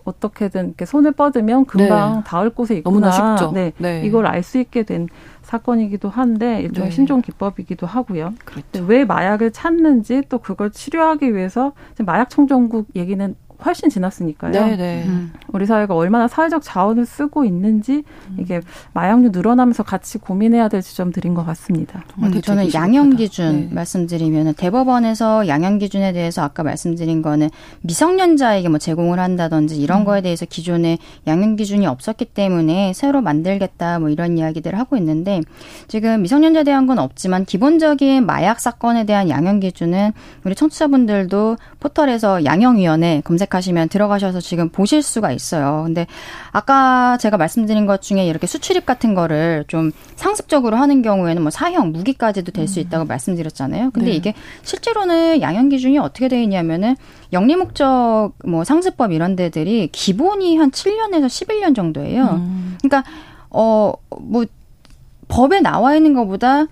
[0.05, 2.23] 어떻게든 이렇게 손을 뻗으면 금방 네.
[2.25, 3.09] 닿을 곳에 있구나.
[3.09, 3.51] 너무나 쉽죠.
[3.53, 4.03] 네, 네.
[4.05, 5.07] 이걸 알 수 있게 된
[5.43, 6.95] 사건이기도 한데 일종의 네.
[6.95, 8.33] 신종 기법이기도 하고요.
[8.43, 8.85] 그렇죠.
[8.85, 11.73] 왜 마약을 찾는지 또 그걸 치료하기 위해서
[12.05, 14.51] 마약 청정국 얘기는 훨씬 지났으니까요.
[14.51, 14.75] 네네.
[14.75, 15.03] 네.
[15.05, 15.33] 음.
[15.47, 18.37] 우리 사회가 얼마나 사회적 자원을 쓰고 있는지 음.
[18.39, 18.61] 이게
[18.93, 22.03] 마약류 늘어나면서 같이 고민해야 될 지점들인 것 같습니다.
[22.21, 23.69] 음, 저는 양형 기준 네.
[23.73, 27.49] 말씀드리면 대법원에서 양형 기준에 대해서 아까 말씀드린 거는
[27.81, 30.05] 미성년자에게 뭐 제공을 한다든지 이런 음.
[30.05, 30.97] 거에 대해서 기존에
[31.27, 35.41] 양형 기준이 없었기 때문에 새로 만들겠다 뭐 이런 이야기들을 하고 있는데
[35.87, 40.11] 지금 미성년자에 대한 건 없지만 기본적인 마약 사건에 대한 양형 기준은
[40.43, 45.83] 우리 청취자분들도 포털에서 양형위원회 검색 검색하시면 들어가셔서 지금 보실 수가 있어요.
[45.85, 46.07] 근데
[46.51, 51.91] 아까 제가 말씀드린 것 중에 이렇게 수출입 같은 거를 좀 상습적으로 하는 경우에는 뭐 사형,
[51.91, 52.81] 무기까지도 될수 음.
[52.81, 53.91] 있다고 말씀드렸잖아요.
[53.91, 54.15] 근데 네.
[54.15, 56.95] 이게 실제로는 양형 기준이 어떻게 되어 있냐면은
[57.31, 62.23] 영리 목적 뭐 상습법 이런 데들이 기본이 한 7년에서 11년 정도예요.
[62.23, 62.77] 음.
[62.81, 63.03] 그러니까
[63.49, 64.45] 어 뭐
[65.27, 66.67] 법에 나와 있는 것보다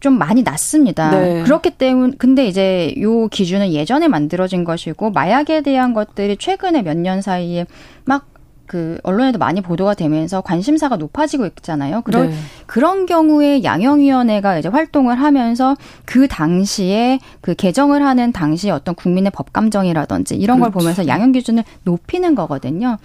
[0.00, 1.10] 좀 많이 낮습니다.
[1.10, 1.42] 네.
[1.42, 7.20] 그렇기 때문에 근데 이제 요 기준은 예전에 만들어진 것이고 마약에 대한 것들이 최근에 몇 년
[7.22, 7.66] 사이에
[8.04, 12.02] 막그 언론에도 많이 보도가 되면서 관심사가 높아지고 있잖아요.
[12.02, 12.34] 그런 네.
[12.66, 19.52] 그런 경우에 양형위원회가 이제 활동을 하면서 그 당시에 그 개정을 하는 당시 어떤 국민의 법
[19.52, 20.72] 감정이라든지 이런 그렇지.
[20.74, 22.98] 걸 보면서 양형 기준을 높이는 거거든요.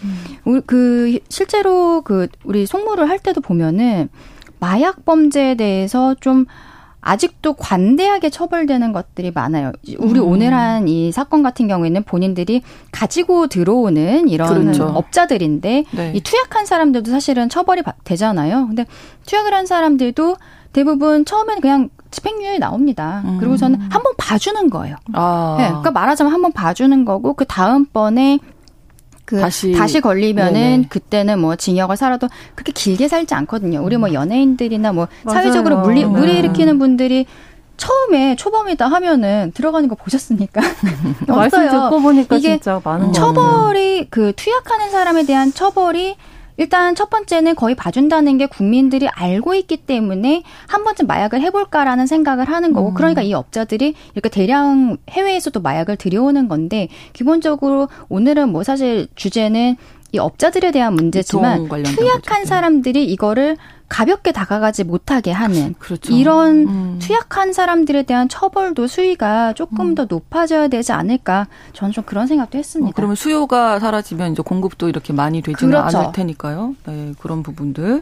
[0.46, 0.62] 음.
[0.68, 4.10] 그 실제로 그 우리 송무를 할 때도 보면은
[4.60, 6.46] 마약 범죄에 대해서 좀
[7.04, 9.72] 아직도 관대하게 처벌되는 것들이 많아요.
[10.00, 10.28] 우리 음.
[10.28, 12.62] 오늘 한 이 사건 같은 경우에는 본인들이
[12.92, 14.86] 가지고 들어오는 이런 그렇죠.
[14.86, 16.12] 업자들인데 네.
[16.16, 18.68] 이 투약한 사람들도 사실은 처벌이 되잖아요.
[18.68, 18.86] 근데
[19.26, 20.36] 투약을 한 사람들도
[20.74, 23.22] 대부분 처음에는 그냥 집행유예 나옵니다.
[23.26, 23.38] 음.
[23.40, 24.96] 그리고 저는 한번 봐주는 거예요.
[25.14, 25.56] 아.
[25.60, 28.40] 네, 그러니까 말하자면 한번 봐주는 거고 그 다음번에
[29.34, 30.86] 그 다시, 다시 걸리면은 네네.
[30.90, 33.84] 그때는 뭐 징역을 살아도 그렇게 길게 살지 않거든요.
[33.84, 34.14] 우리 뭐 음.
[34.14, 35.42] 연예인들이나 뭐 맞아요.
[35.42, 36.40] 사회적으로 물리 무리 네.
[36.40, 37.26] 일으키는 분들이
[37.76, 40.62] 처음에 초범이다 하면은 들어가는 거 보셨습니까?
[41.28, 41.72] 없어요.
[41.72, 46.16] 듣고 보니까 이게 진짜 많은 처벌이 그 투약하는 사람에 대한 처벌이
[46.58, 52.48] 일단 첫 번째는 거의 봐준다는 게 국민들이 알고 있기 때문에 한 번쯤 마약을 해볼까라는 생각을
[52.50, 52.94] 하는 거고, 음.
[52.94, 59.78] 그러니까 이 업자들이 이렇게 대량 해외에서도 마약을 들여오는 건데, 기본적으로 오늘은 뭐 사실 주제는
[60.14, 63.58] 이 업자들에 대한 문제지만 투약한 사람들이 이거를
[63.90, 66.14] 가볍게 다가가지 못하게 하는 그렇죠.
[66.14, 67.00] 이런 음.
[67.00, 69.96] 투약한 사람들에 대한 처벌도 수위가 조금 음.
[69.96, 72.90] 더 높아져야 되지 않을까 저는 좀 그런 생각도 했습니다.
[72.90, 75.98] 어, 그러면 수요가 사라지면 이제 공급도 이렇게 많이 되지는 그렇죠.
[75.98, 76.76] 않을 테니까요.
[76.86, 78.02] 네, 그런 부분들.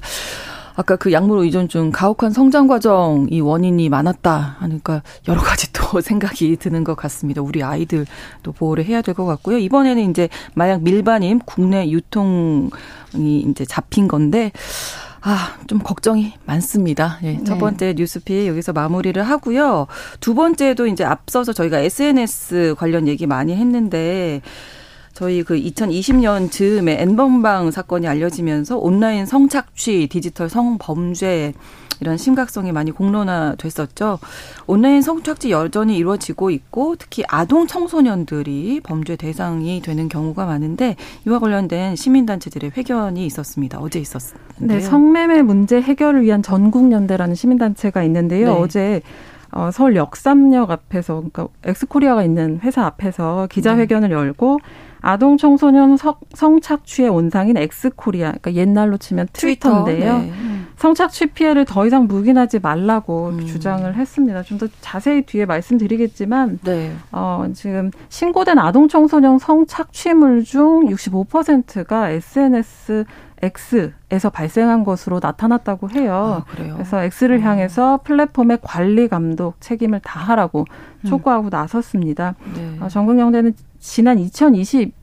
[0.82, 6.56] 아까 그 약물 의존증 가혹한 성장 과정 이 원인이 많았다 하니까 여러 가지 또 생각이
[6.58, 7.41] 드는 것 같습니다.
[7.44, 9.58] 우리 아이들도 보호를 해야 될 것 같고요.
[9.60, 12.72] 이번에는 이제 마약 밀반임 국내 유통이
[13.22, 14.52] 이제 잡힌 건데
[15.22, 17.20] 아, 좀 걱정이 많습니다.
[17.24, 17.44] 예, 네.
[17.44, 19.86] 첫 번째 뉴스피 여기서 마무리를 하고요.
[20.20, 24.41] 두 번째도 이제 앞서서 저희가 SNS 관련 얘기 많이 했는데
[25.13, 31.54] 저희 그 2020년 즈음에 N번방 사건이 알려지면서 온라인 성착취, 디지털 성범죄
[32.02, 34.19] 이런 심각성이 많이 공론화됐었죠.
[34.65, 40.95] 온라인 성착취 여전히 이루어지고 있고 특히 아동 청소년들이 범죄 대상이 되는 경우가 많은데
[41.28, 43.80] 이와 관련된 시민단체들의 회견이 있었습니다.
[43.80, 48.47] 어제 있었는데 네, 성매매 문제 해결을 위한 전국연대라는 시민단체가 있는데요.
[48.47, 48.60] 네.
[48.60, 49.02] 어제
[49.52, 54.15] 어, 서울 역삼역 앞에서 그러니까 엑스코리아가 있는 회사 앞에서 기자회견을 네.
[54.15, 54.60] 열고
[55.02, 55.98] 아동 청소년
[56.34, 60.20] 성착취의 온상인 엑스코리아, 그러니까 옛날로 치면 트위터인데요.
[60.20, 60.32] 네.
[60.78, 63.46] 성착취 피해를 더 이상 묵인하지 말라고 음.
[63.46, 64.42] 주장을 했습니다.
[64.44, 66.92] 좀 더 자세히 뒤에 말씀드리겠지만, 네.
[67.12, 73.06] 어, 지금 신고된 아동 청소년 성착취물 중 65%가 SNS
[73.41, 76.43] X에서 발생한 것으로 나타났다고 해요.
[76.47, 77.43] 아, 그래서 X를 음.
[77.43, 80.65] 향해서 플랫폼의 관리 감독 책임을 다하라고
[81.04, 81.08] 음.
[81.08, 82.36] 촉구하고 나섰습니다.
[82.56, 82.77] 네.
[82.80, 85.01] 어, 전국영대는 지난 2020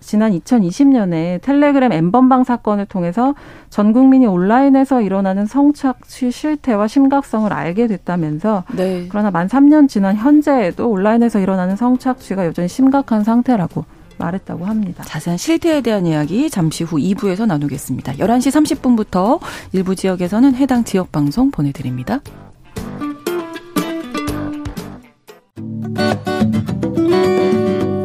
[0.00, 3.34] 지난 2020년에 텔레그램 엠번방 사건을 통해서
[3.68, 9.06] 전 국민이 온라인에서 일어나는 성착취 실태와 심각성을 알게 됐다면서 네.
[9.10, 13.84] 그러나 만 3년 지난 현재에도 온라인에서 일어나는 성착취가 여전히 심각한 상태라고
[14.20, 15.02] 말했다고 합니다.
[15.04, 18.12] 자세한 실태에 대한 이야기 잠시 후 2부에서 나누겠습니다.
[18.14, 19.40] 11시 30분부터
[19.72, 22.20] 일부 지역에서는 해당 지역 방송 보내드립니다.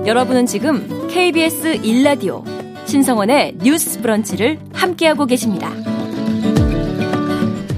[0.08, 2.44] 여러분은 지금 KBS 1라디오
[2.86, 5.72] 신성원의 뉴스 브런치를 함께하고 계십니다.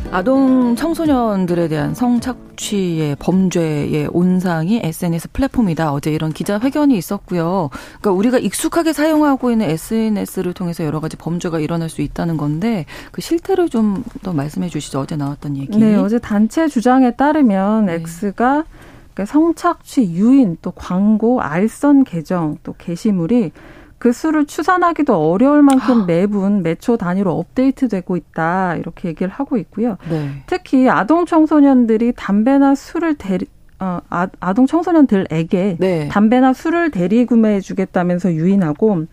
[0.09, 5.91] 아동 청소년들에 대한 성착취의 범죄의 온상이 SNS 플랫폼이다.
[5.91, 7.69] 어제 이런 기자회견이 있었고요.
[7.99, 13.21] 그러니까 우리가 익숙하게 사용하고 있는 SNS를 통해서 여러 가지 범죄가 일어날 수 있다는 건데 그
[13.21, 14.99] 실태를 좀 더 말씀해 주시죠.
[14.99, 15.77] 어제 나왔던 얘기.
[15.77, 17.93] 네, 어제 단체 주장에 따르면 네.
[17.93, 18.65] X가
[19.13, 23.51] 그러니까 성착취 유인 또 광고 알선 계정 또 게시물이
[23.97, 26.05] 그 수를 추산하기도 어려울 만큼 아.
[26.05, 29.97] 매분 매초 단위로 업데이트되고 있다 이렇게 얘기를 하고 있고요.
[30.09, 30.43] 네.
[30.45, 33.47] 특히 아동 청소년들이 담배나 술을 대리
[33.79, 36.07] 어, 아, 아동 청소년들에게 네.
[36.09, 39.05] 담배나 술을 대리 구매해 주겠다면서 유인하고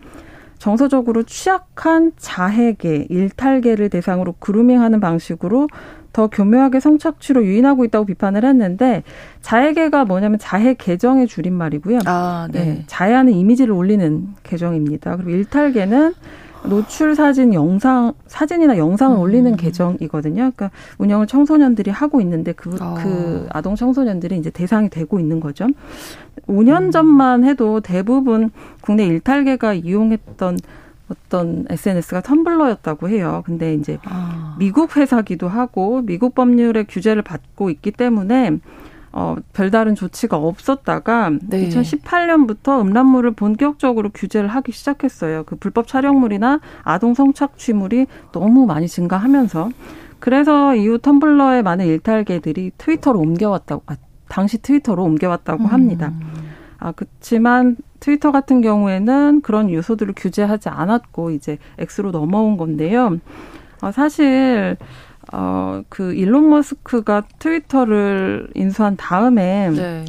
[0.57, 5.67] 정서적으로 취약한 자해계, 일탈계를 대상으로 그루밍하는 방식으로
[6.15, 9.03] 더 교묘하게 성착취로 유인하고 있다고 비판을 했는데
[9.41, 11.99] 자해계가 뭐냐면 자해 계정의 줄임말이고요.
[12.05, 12.59] 아, 네.
[12.59, 12.83] 네.
[12.87, 15.17] 자해하는 이미지를 올리는 계정입니다.
[15.17, 16.13] 그리고 일탈계는
[16.69, 19.19] 노출 사진, 영상, 사진이나 영상을 음.
[19.19, 20.35] 올리는 계정이거든요.
[20.35, 22.93] 그러니까 운영을 청소년들이 하고 있는데 그, 어.
[22.97, 25.67] 그 아동 청소년들이 이제 대상이 되고 있는 거죠.
[26.47, 26.91] 5년 음.
[26.91, 30.59] 전만 해도 대부분 국내 일탈계가 이용했던
[31.09, 33.43] 어떤 SNS가 텀블러였다고 해요.
[33.45, 34.55] 근데 이제 아.
[34.57, 38.59] 미국 회사기도 하고 미국 법률의 규제를 받고 있기 때문에
[39.11, 41.69] 어, 별다른 조치가 없었다가 네.
[41.69, 45.43] 2018년부터 음란물을 본격적으로 규제를 하기 시작했어요.
[45.45, 49.69] 그 불법 촬영물이나 아동 성착취물이 너무 많이 증가하면서
[50.19, 53.95] 그래서 이후 텀블러의 많은 일탈계들이 트위터로 옮겨왔다고 아,
[54.27, 55.67] 당시 트위터로 옮겨왔다고 음.
[55.67, 56.11] 합니다.
[56.77, 63.17] 아, 그렇지만 트위터 같은 경우에는 그런 요소들을 규제하지 않았고 이제 X로 넘어온 건데요.
[63.81, 64.77] 어, 사실
[65.33, 70.05] 어, 그 일론 머스크가 트위터를 인수한 다음에 네.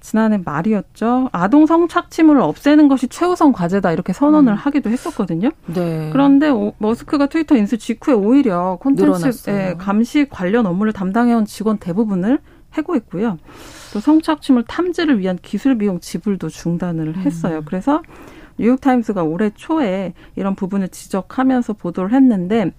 [0.00, 1.28] 지난해 말이었죠.
[1.32, 4.56] 아동 성착취물을 없애는 것이 최우선 과제다 이렇게 선언을 음.
[4.56, 5.50] 하기도 했었거든요.
[5.66, 6.10] 네.
[6.12, 12.40] 그런데 오, 머스크가 트위터 인수 직후에 오히려 콘텐츠 감시 관련 업무를 담당해온 직원 대부분을
[12.74, 13.38] 해고했고요.
[13.92, 17.14] 또 성착취물 탐지를 위한 기술 비용 지불도 중단을 음.
[17.16, 17.58] 했어요.
[17.58, 17.62] 음.
[17.64, 18.02] 그래서
[18.58, 22.72] 뉴욕타임스가 올해 초에 이런 부분을 지적하면서 보도를 했는데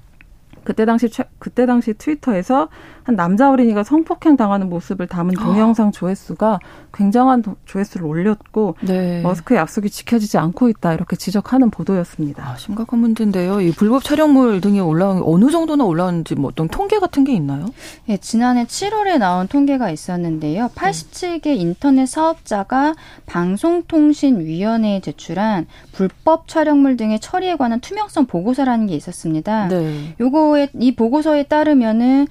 [0.63, 2.69] 그때 당시 그때 당시 트위터에서
[3.04, 6.60] 한 남자 어린이가 성폭행 당하는 모습을 담은 동영상 조회수가
[6.94, 9.22] 굉장한 조회수를 올렸고 네.
[9.22, 12.52] 머스크의 약속이 지켜지지 않고 있다 이렇게 지적하는 보도였습니다.
[12.52, 13.62] 아, 심각한 문제인데요.
[13.62, 17.66] 이 불법 촬영물 등이 올라온 어느 정도나 올라왔는지 뭐 어떤 통계 같은 게 있나요?
[18.06, 20.70] 네, 지난해 7월에 나온 통계가 있었는데요.
[20.76, 29.68] 87개 인터넷 사업자가 방송통신위원회에 제출한 불법 촬영물 등의 처리에 관한 투명성 보고서라는 게 있었습니다.
[29.68, 30.16] 네.
[30.20, 32.28] 요거에 이 보고서에 따르면은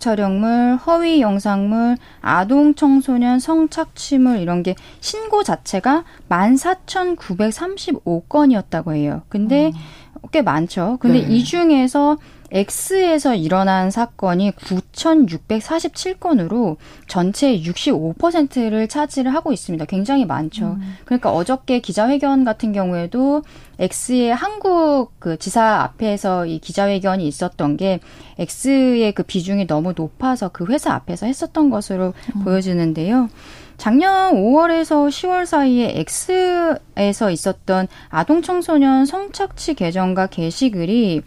[0.00, 9.22] 촬영물, 허위 영상물, 아동 청소년 성착취물 이런 게 신고 자체가 14,935건이었다고 해요.
[9.28, 9.72] 근데 음.
[10.32, 10.98] 꽤 많죠.
[11.00, 11.26] 근데 네.
[11.34, 12.18] 이 중에서
[12.52, 19.84] X에서 일어난 사건이 9,647건으로 전체의 65%를 차지를 하고 있습니다.
[19.84, 20.78] 굉장히 많죠.
[20.80, 20.96] 음.
[21.04, 23.42] 그러니까 어저께 기자회견 같은 경우에도
[23.78, 28.00] X의 한국 그 지사 앞에서 이 기자회견이 있었던 게
[28.38, 32.44] X의 그 비중이 너무 높아서 그 회사 앞에서 했었던 것으로 음.
[32.44, 33.28] 보여지는데요.
[33.80, 41.22] 작년 5월에서 10월 사이에 X에서 있었던 아동 청소년 성착취 계정과 게시글이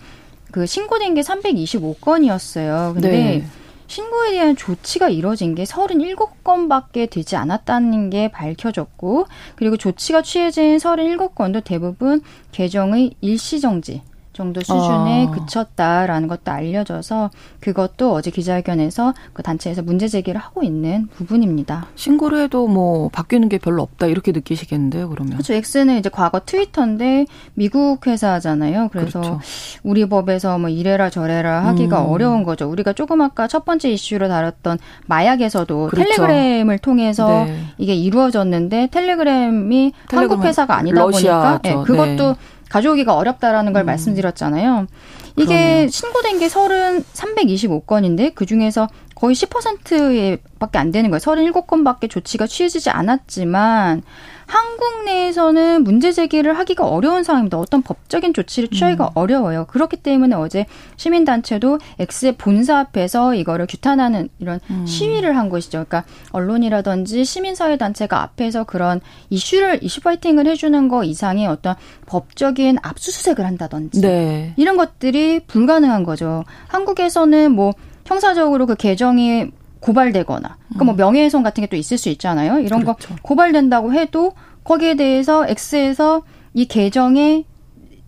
[0.54, 2.94] 그 신고된 게 325건이었어요.
[2.94, 3.46] 근데 네.
[3.88, 12.22] 신고에 대한 조치가 이뤄진 게 37건밖에 되지 않았다는 게 밝혀졌고, 그리고 조치가 취해진 37건도 대부분
[12.52, 15.32] 계정의 일시 정지, 정도 수준에 아.
[15.32, 21.86] 그쳤다라는 것도 알려져서 그것도 어제 기자회견에서 그 단체에서 문제 제기를 하고 있는 부분입니다.
[21.96, 25.34] 신고를 해도 뭐 바뀌는 게 별로 없다 이렇게 느끼시겠는데요, 그러면?
[25.34, 25.54] 그렇죠.
[25.54, 28.90] X는 이제 과거 트위터인데 미국 회사잖아요.
[28.92, 29.40] 그래서 그렇죠.
[29.84, 32.10] 우리 법에서 뭐 이래라 저래라 하기가 음.
[32.10, 32.70] 어려운 거죠.
[32.70, 36.10] 우리가 조금 아까 첫 번째 이슈로 다뤘던 마약에서도 그렇죠.
[36.10, 37.64] 텔레그램을 통해서 네.
[37.78, 41.04] 이게 이루어졌는데 텔레그램이 텔레그램 한국 회사가 아니다.
[41.04, 42.36] 보니까 네, 그것도 네.
[42.74, 43.86] 가져오기가 어렵다라는 걸 음.
[43.86, 44.88] 말씀드렸잖아요.
[45.36, 45.90] 이게 그러네요.
[45.90, 51.20] 신고된 게 30, 325건인데 그 중에서 거의 10%밖에 안 되는 거예요.
[51.20, 54.04] 37건밖에 조치가 취해지지 않았지만
[54.46, 57.58] 한국 내에서는 문제 제기를 하기가 어려운 상황입니다.
[57.58, 59.10] 어떤 법적인 조치를 취하기가 음.
[59.16, 59.66] 어려워요.
[59.66, 60.66] 그렇기 때문에 어제
[60.98, 64.86] 시민단체도 X의 본사 앞에서 이거를 규탄하는 이런 음.
[64.86, 65.86] 시위를 한 것이죠.
[65.88, 74.02] 그러니까 언론이라든지 시민사회단체가 앞에서 그런 이슈를 이슈 파이팅을 해주는 거 이상의 어떤 법적인 압수수색을 한다든지
[74.02, 74.54] 네.
[74.58, 76.44] 이런 것들이 불가능한 거죠.
[76.68, 77.74] 한국에서는 뭐
[78.06, 80.98] 형사적으로 그 계정이 고발되거나 그러니까 뭐 음.
[80.98, 82.60] 명예훼손 같은 게 또 있을 수 있잖아요.
[82.60, 83.10] 이런 그렇죠.
[83.10, 87.46] 거 고발된다고 해도 거기에 대해서 X에서 이 계정에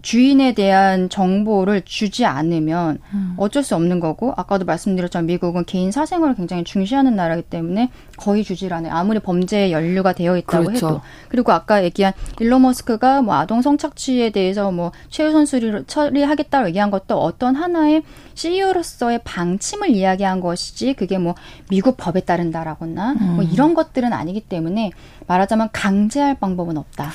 [0.06, 3.34] 주인에 대한 정보를 주지 않으면 음.
[3.38, 8.72] 어쩔 수 없는 거고 아까도 말씀드렸지만 미국은 개인 사생활을 굉장히 중시하는 나라이기 때문에 거의 주질
[8.76, 8.94] 않아요.
[8.94, 10.88] 아무리 범죄에 연루가 되어 있다고 그렇죠.
[10.88, 16.91] 해도 그리고 아까 얘기한 일론 머스크가 뭐 아동 성착취에 대해서 뭐 최우선 수리를 처리하겠다고 얘기한
[16.91, 18.04] 것도 어떤 하나의
[18.36, 21.34] CEO로서의 방침을 이야기한 것이지 그게 뭐
[21.72, 23.36] 미국 법에 따른다라거나 뭐 음.
[23.38, 24.91] 뭐 이런 것들은 아니기 때문에
[25.26, 27.10] 말하자면 강제할 방법은 없다.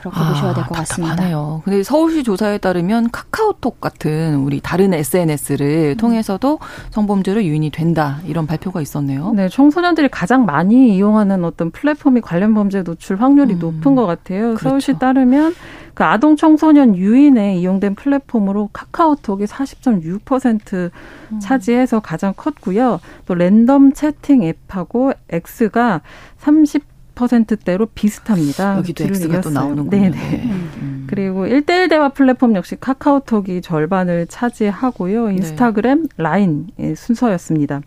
[0.00, 1.14] 그렇게 아, 보셔야 될 것 같습니다.
[1.16, 1.62] 답답하네요.
[1.64, 5.96] 근데 서울시 조사에 따르면 카카오톡 같은 우리 다른 SNS를 음.
[5.96, 6.58] 통해서도
[6.90, 9.32] 성범죄로 유인이 된다 이런 발표가 있었네요.
[9.32, 13.58] 네, 청소년들이 가장 많이 이용하는 어떤 플랫폼이 관련 범죄 노출 확률이 음.
[13.58, 14.54] 높은 것 같아요.
[14.54, 14.68] 그렇죠.
[14.68, 15.54] 서울시 따르면
[15.94, 20.90] 그 아동 청소년 유인에 이용된 플랫폼으로 카카오톡이 40.6%
[21.32, 21.40] 음.
[21.40, 23.00] 차지해서 가장 컸고요.
[23.26, 26.00] 또 랜덤 채팅 앱하고 X가
[26.38, 28.78] 30 퍼센트대로 비슷합니다.
[28.78, 29.90] 여기도 X가 또 나오는군요.
[29.90, 30.10] 네네.
[30.10, 30.42] 네.
[30.44, 31.06] 음.
[31.08, 35.30] 그리고 1대1 대화 플랫폼 역시 카카오톡이 절반을 차지하고요.
[35.30, 36.08] 인스타그램, 네.
[36.16, 37.82] 라인 순서였습니다.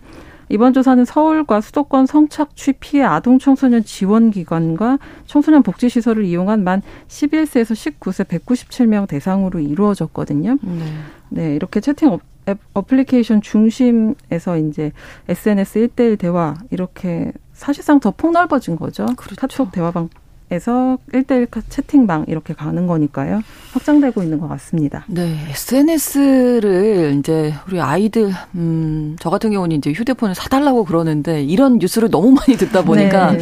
[0.50, 6.84] 이번 조사는 서울과 수도권 성착취 피해 아동 청소년 지원 기관과 청소년 복지 시설을 이용한 만
[7.08, 10.60] 11세에서 19세 197명 대상으로 이루어졌거든요.
[10.62, 10.84] 네.
[11.30, 14.92] 네, 이렇게 채팅 앱 어플리케이션 중심에서 이제
[15.28, 19.06] SNS 1대1 대화 이렇게 사실상 더 폭넓어진 거죠.
[19.16, 19.36] 그렇죠.
[19.40, 20.10] 카톡 대화방
[20.52, 23.42] 에서 1대1 채팅방 이렇게 가는 거니까요.
[23.74, 25.04] 확장되고 있는 것 같습니다.
[25.08, 25.38] 네.
[25.50, 32.32] SNS를 이제 우리 아이들, 음, 저 같은 경우는 이제 휴대폰을 사달라고 그러는데 이런 뉴스를 너무
[32.32, 33.40] 많이 듣다 보니까 네.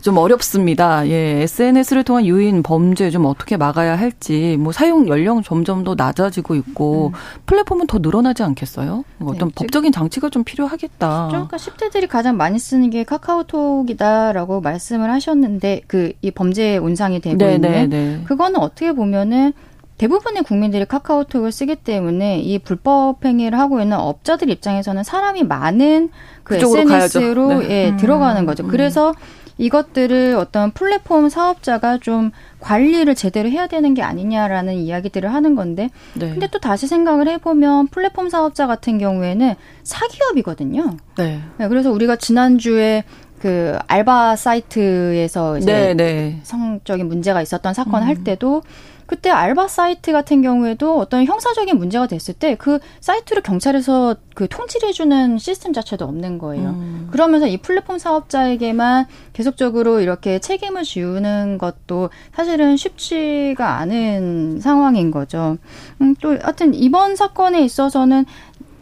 [0.00, 1.08] 좀 어렵습니다.
[1.08, 1.42] 예.
[1.42, 7.08] SNS를 통한 유인 범죄 좀 어떻게 막아야 할지 뭐 사용 연령 점점 더 낮아지고 있고
[7.08, 7.18] 음.
[7.46, 9.04] 플랫폼은 더 늘어나지 않겠어요?
[9.18, 9.54] 뭐 어떤 네.
[9.56, 11.28] 법적인 장치가 좀 필요하겠다.
[11.28, 17.70] 그러니까 10대들이 가장 많이 쓰는 게 카카오톡이다라고 말씀을 하셨는데 그이 범죄 온상이 되고 네, 있는
[17.70, 18.20] 네, 네.
[18.24, 19.52] 그거는 어떻게 보면은
[19.98, 26.10] 대부분의 국민들이 카카오톡을 쓰기 때문에 이 불법 행위를 하고 있는 업자들 입장에서는 사람이 많은
[26.42, 27.70] 그 SNS로 네.
[27.70, 27.96] 예, 음.
[27.96, 28.64] 들어가는 거죠.
[28.64, 28.68] 음.
[28.68, 29.14] 그래서
[29.56, 36.30] 이것들을 어떤 플랫폼 사업자가 좀 관리를 제대로 해야 되는 게 아니냐라는 이야기들을 하는 건데 네.
[36.30, 39.54] 근데 또 다시 생각을 해보면 플랫폼 사업자 같은 경우에는
[39.84, 40.96] 사기업이거든요.
[41.16, 41.40] 네.
[41.58, 43.04] 네 그래서 우리가 지난주에
[43.44, 46.40] 그 알바 사이트에서 이제 네, 네.
[46.44, 48.08] 성적인 문제가 있었던 사건 음.
[48.08, 48.62] 할 때도
[49.04, 55.36] 그때 알바 사이트 같은 경우에도 어떤 형사적인 문제가 됐을 때 그 사이트를 경찰에서 그 통지해주는
[55.36, 56.70] 시스템 자체도 없는 거예요.
[56.70, 57.08] 음.
[57.10, 65.58] 그러면서 이 플랫폼 사업자에게만 계속적으로 이렇게 책임을 지우는 것도 사실은 쉽지가 않은 상황인 거죠.
[66.00, 68.24] 음, 또 하여튼 이번 사건에 있어서는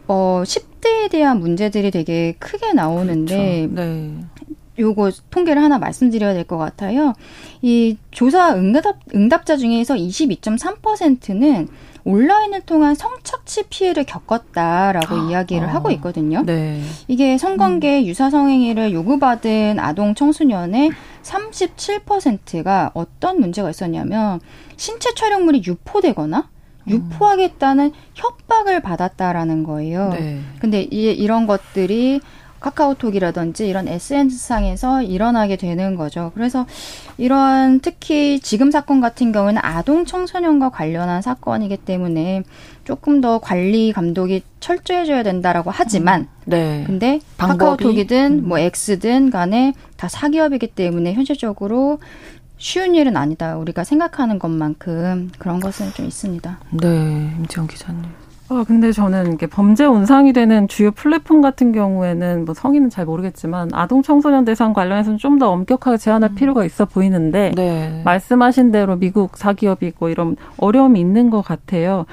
[0.07, 3.75] 어 10대에 대한 문제들이 되게 크게 나오는데 그렇죠.
[3.75, 4.25] 네.
[4.79, 7.13] 요거 통계를 하나 말씀드려야 될 것 같아요.
[7.61, 11.67] 이 조사 응답, 응답자 중에서 22.3%는
[12.05, 15.71] 온라인을 통한 성착취 피해를 겪었다라고 아, 이야기를 어.
[15.71, 16.43] 하고 있거든요.
[16.45, 16.81] 네.
[17.07, 18.05] 이게 성관계 음.
[18.07, 24.39] 유사성행위를 요구받은 아동 청소년의 37%가 어떤 문제가 있었냐면
[24.75, 26.49] 신체 촬영물이 유포되거나
[26.87, 26.89] 음.
[26.91, 30.09] 유포하겠다는 협박을 받았다라는 거예요.
[30.09, 30.39] 네.
[30.59, 32.19] 근데 이, 이런 것들이
[32.63, 36.31] 카카오톡이라든지 이런 SNS상에서 일어나게 되는 거죠.
[36.33, 36.65] 그래서
[37.17, 42.43] 이러한 특히 지금 사건 같은 경우는 아동 청소년과 관련한 사건이기 때문에
[42.85, 46.83] 조금 더 관리 감독이 철저해져야 된다라고 하지만 음, 네.
[46.87, 47.59] 근데 방법이?
[47.59, 48.47] 카카오톡이든 음.
[48.47, 51.99] 뭐 X든 간에 다 사기업이기 때문에 현실적으로
[52.57, 53.57] 쉬운 일은 아니다.
[53.57, 56.59] 우리가 생각하는 것만큼 그런 것은 좀 있습니다.
[56.71, 56.87] 네,
[57.37, 58.22] 임지영 기자님.
[58.49, 63.69] 아, 근데 저는 이게 범죄 온상이 되는 주요 플랫폼 같은 경우에는 뭐 성인은 잘 모르겠지만
[63.73, 66.35] 아동 청소년 대상 관련해서는 좀 더 엄격하게 제한할 음.
[66.35, 68.01] 필요가 있어 보이는데 네.
[68.05, 72.05] 말씀하신 대로 미국 사기업이 있고 이런 어려움이 있는 것 같아요.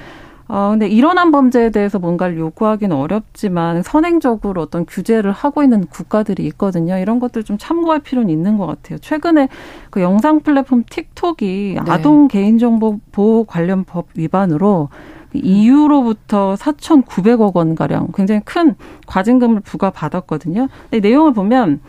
[0.47, 6.97] 어, 근데 일어난 범죄에 대해서 뭔가를 요구하기는 어렵지만 선행적으로 어떤 규제를 하고 있는 국가들이 있거든요.
[6.97, 8.97] 이런 것들 좀 참고할 필요는 있는 것 같아요.
[8.99, 9.47] 최근에
[9.91, 11.91] 그 영상 플랫폼 틱톡이 네.
[11.91, 14.89] 아동 개인정보 보호 관련 법 위반으로
[15.33, 18.75] 이후로부터 4,900억 원 가량 굉장히 큰
[19.07, 20.67] 과징금을 부과받았거든요.
[20.91, 21.79] 내용을 보면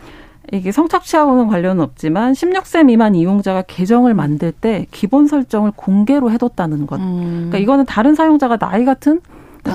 [0.51, 6.99] 이게 성착취하고는 관련은 없지만 16세 미만 이용자가 계정을 만들 때 기본 설정을 공개로 해뒀다는 것.
[6.99, 7.47] 음.
[7.49, 9.21] 그러니까 이거는 다른 사용자가 나이 같은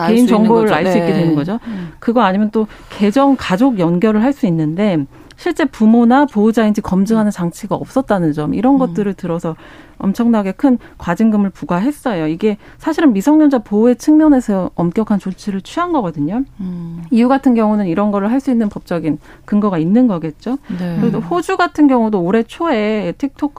[0.08, 1.34] 개인 정보를 알 수 있게 되는 네.
[1.34, 1.58] 거죠.
[1.66, 1.92] 음.
[1.98, 5.06] 그거 아니면 또 계정 가족 연결을 할 수 있는데
[5.38, 8.78] 실제 부모나 보호자인지 검증하는 장치가 없었다는 점 이런 음.
[8.78, 9.54] 것들을 들어서
[9.98, 12.26] 엄청나게 큰 과징금을 부과했어요.
[12.26, 16.42] 이게 사실은 미성년자 보호의 측면에서 엄격한 조치를 취한 거거든요.
[16.60, 17.02] 음.
[17.10, 20.58] 이유 같은 경우는 이런 거를 할 수 있는 법적인 근거가 있는 거겠죠.
[20.78, 20.98] 네.
[21.00, 23.54] 그리고 호주 같은 경우도 올해 초에 틱톡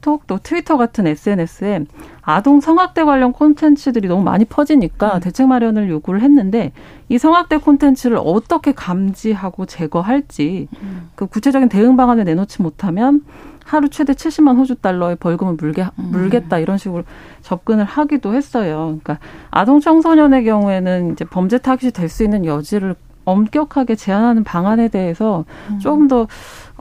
[0.00, 1.84] 틱톡 또 트위터 같은 SNS에
[2.22, 5.20] 아동 성학대 관련 콘텐츠들이 너무 많이 퍼지니까 음.
[5.20, 6.72] 대책 마련을 요구를 했는데
[7.08, 11.10] 이 성학대 콘텐츠를 어떻게 감지하고 제거할지 음.
[11.14, 13.22] 그 구체적인 대응 방안을 내놓지 못하면
[13.64, 16.08] 하루 최대 70만 호주 달러의 벌금을 물게 음.
[16.10, 17.04] 물겠다 이런 식으로
[17.42, 18.98] 접근을 하기도 했어요.
[19.02, 19.18] 그러니까
[19.50, 25.78] 아동 청소년의 경우에는 이제 범죄 타깃이 될 수 있는 여지를 엄격하게 제한하는 방안에 대해서 음.
[25.78, 26.26] 조금 더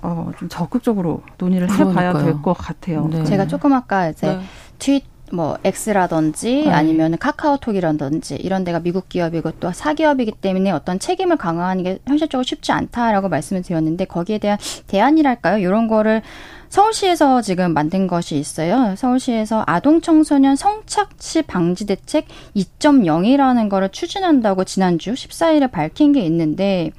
[0.02, 3.08] 어, 좀 적극적으로 논의를 해봐야 될 것 같아요.
[3.12, 3.24] 네.
[3.24, 4.40] 제가 조금 아까 이제 네.
[4.80, 6.72] 트윗 뭐 엑스라든지 네.
[6.72, 12.72] 아니면 카카오톡이라든지 이런 데가 미국 기업이고 또 사기업이기 때문에 어떤 책임을 강화하는 게 현실적으로 쉽지
[12.72, 15.60] 않다라고 말씀을 드렸는데 거기에 대한 대안이랄까요?
[15.60, 16.24] 이런 거를
[16.70, 18.96] 서울시에서 지금 만든 것이 있어요.
[18.96, 26.92] 서울시에서 아동 청소년 성착취 방지 대책 2.0이라는 거를 추진한다고 지난주 14일에 밝힌 게 있는데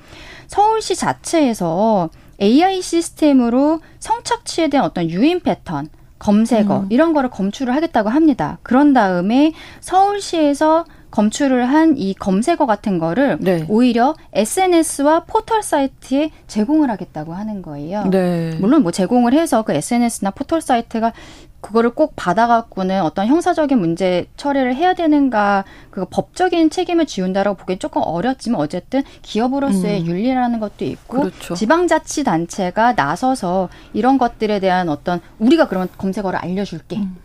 [0.46, 2.10] 서울시 자체에서
[2.40, 5.88] AI 시스템으로 성착취에 대한 어떤 유인 패턴
[6.18, 6.86] 검색어 음.
[6.90, 8.58] 이런 거를 검출을 하겠다고 합니다.
[8.62, 13.64] 그런 다음에 서울시에서 검출을 한 이 검색어 같은 거를 네.
[13.68, 18.04] 오히려 SNS와 포털 사이트에 제공을 하겠다고 하는 거예요.
[18.10, 18.56] 네.
[18.60, 21.12] 물론 뭐 제공을 해서 그 SNS나 포털 사이트가
[21.60, 28.02] 그거를 꼭 받아갖고는 어떤 형사적인 문제 처리를 해야 되는가, 그 법적인 책임을 지운다라고 보기엔 조금
[28.04, 30.06] 어렵지만 어쨌든 기업으로서의 음.
[30.06, 31.54] 윤리라는 것도 있고 그렇죠.
[31.54, 36.96] 지방자치단체가 나서서 이런 것들에 대한 어떤 우리가 그런 검색어를 알려줄게.
[36.96, 37.16] 음.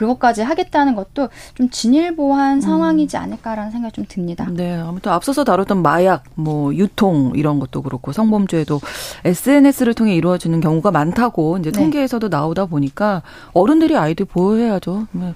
[0.00, 2.60] 그것까지 하겠다는 것도 좀 진일보한 음.
[2.60, 4.46] 상황이지 않을까라는 생각이 좀 듭니다.
[4.50, 8.80] 네, 아무튼 앞서서 다뤘던 마약, 뭐 유통 이런 것도 그렇고 성범죄도
[9.24, 11.78] SNS를 통해 이루어지는 경우가 많다고 이제 네.
[11.78, 12.36] 통계에서도 네.
[12.36, 13.22] 나오다 보니까
[13.52, 15.06] 어른들이 아이들 보호해야죠.
[15.12, 15.34] 네,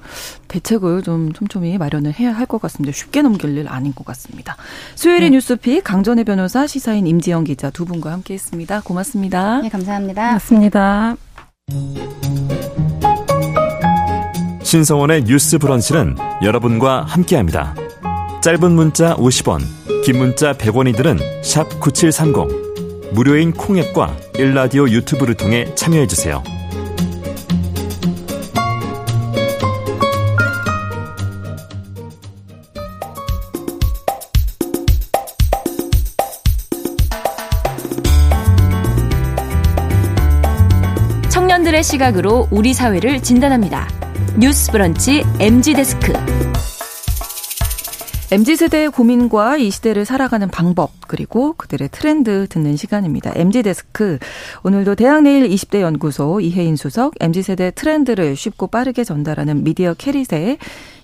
[0.48, 2.92] 대책을 좀 촘촘히 마련을 해야 할 것 같습니다.
[2.92, 4.56] 쉽게 넘길 일 아닌 것 같습니다.
[4.96, 5.36] 수요일의 네.
[5.36, 8.82] 뉴스픽 강전혜 변호사, 시사인 임지영 기자 두 분과 함께했습니다.
[8.82, 9.60] 고맙습니다.
[9.62, 10.26] 네, 감사합니다.
[10.28, 11.16] 고맙습니다.
[14.64, 17.74] 신성원의 뉴스 브런치는 여러분과 함께합니다.
[18.42, 19.60] 짧은 문자 50원,
[20.02, 23.12] 긴 문자 100원이들은 9730.
[23.12, 26.42] 무료인 콩앱과 일라디오 유튜브를 통해 참여해주세요.
[41.30, 44.03] 청년들의 시각으로 우리 사회를 진단합니다.
[44.36, 46.12] 뉴스 브런치 MZ 데스크.
[48.32, 53.30] MZ 세대의 고민과 이 시대를 살아가는 방법 그리고 그들의 트렌드 듣는 시간입니다.
[53.36, 54.18] MZ 데스크
[54.64, 60.58] 오늘도 대학내일 20대 연구소 이혜인 수석 MZ 세대 트렌드를 쉽고 빠르게 전달하는 미디어 캐릿의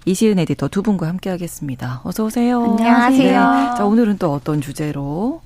[0.07, 2.01] 이시은 에디터 두 분과 함께하겠습니다.
[2.03, 2.64] 어서 오세요.
[2.64, 3.51] 안녕하세요.
[3.53, 3.76] 네.
[3.76, 5.41] 자 오늘은 또 어떤 주제로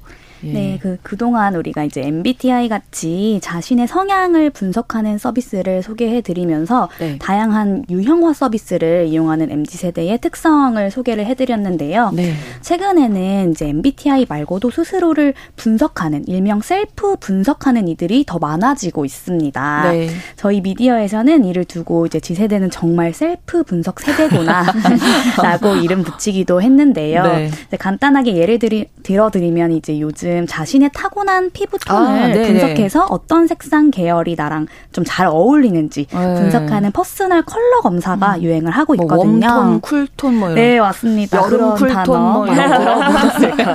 [0.45, 0.53] 예.
[0.53, 7.19] 네, 그 그동안 우리가 이제 MBTI 같이 자신의 성향을 분석하는 서비스를 소개해 드리면서 네.
[7.19, 12.11] 다양한 유형화 서비스를 이용하는 MZ 세대의 특성을 소개를 해 드렸는데요.
[12.15, 12.35] 네.
[12.61, 19.93] 최근에는 이제 MBTI 말고도 스스로를 분석하는 일명 셀프 분석하는 이들이 더 많아지고 있습니다.
[19.93, 20.09] 네.
[20.37, 24.65] 저희 미디어에서는 이를 두고 이제 Z세대는 정말 셀프 분석 세대구나
[25.43, 27.23] 라고 이름 붙이기도 했는데요.
[27.23, 27.51] 네.
[27.79, 34.35] 간단하게 예를 들이, 들어드리면 이제 요즘 요즘 자신의 타고난 피부톤을 아, 분석해서 어떤 색상 계열이
[34.37, 36.35] 나랑 좀 잘 어울리는지 네.
[36.35, 38.43] 분석하는 personal color 검사가 음.
[38.43, 39.47] 유행을 하고 뭐 있거든요.
[39.47, 40.55] 뭐 warm tone, cool tone 뭐 이런.
[40.57, 41.39] 네, 맞습니다.
[41.39, 43.75] 여름 cool tone 뭐 이런 거.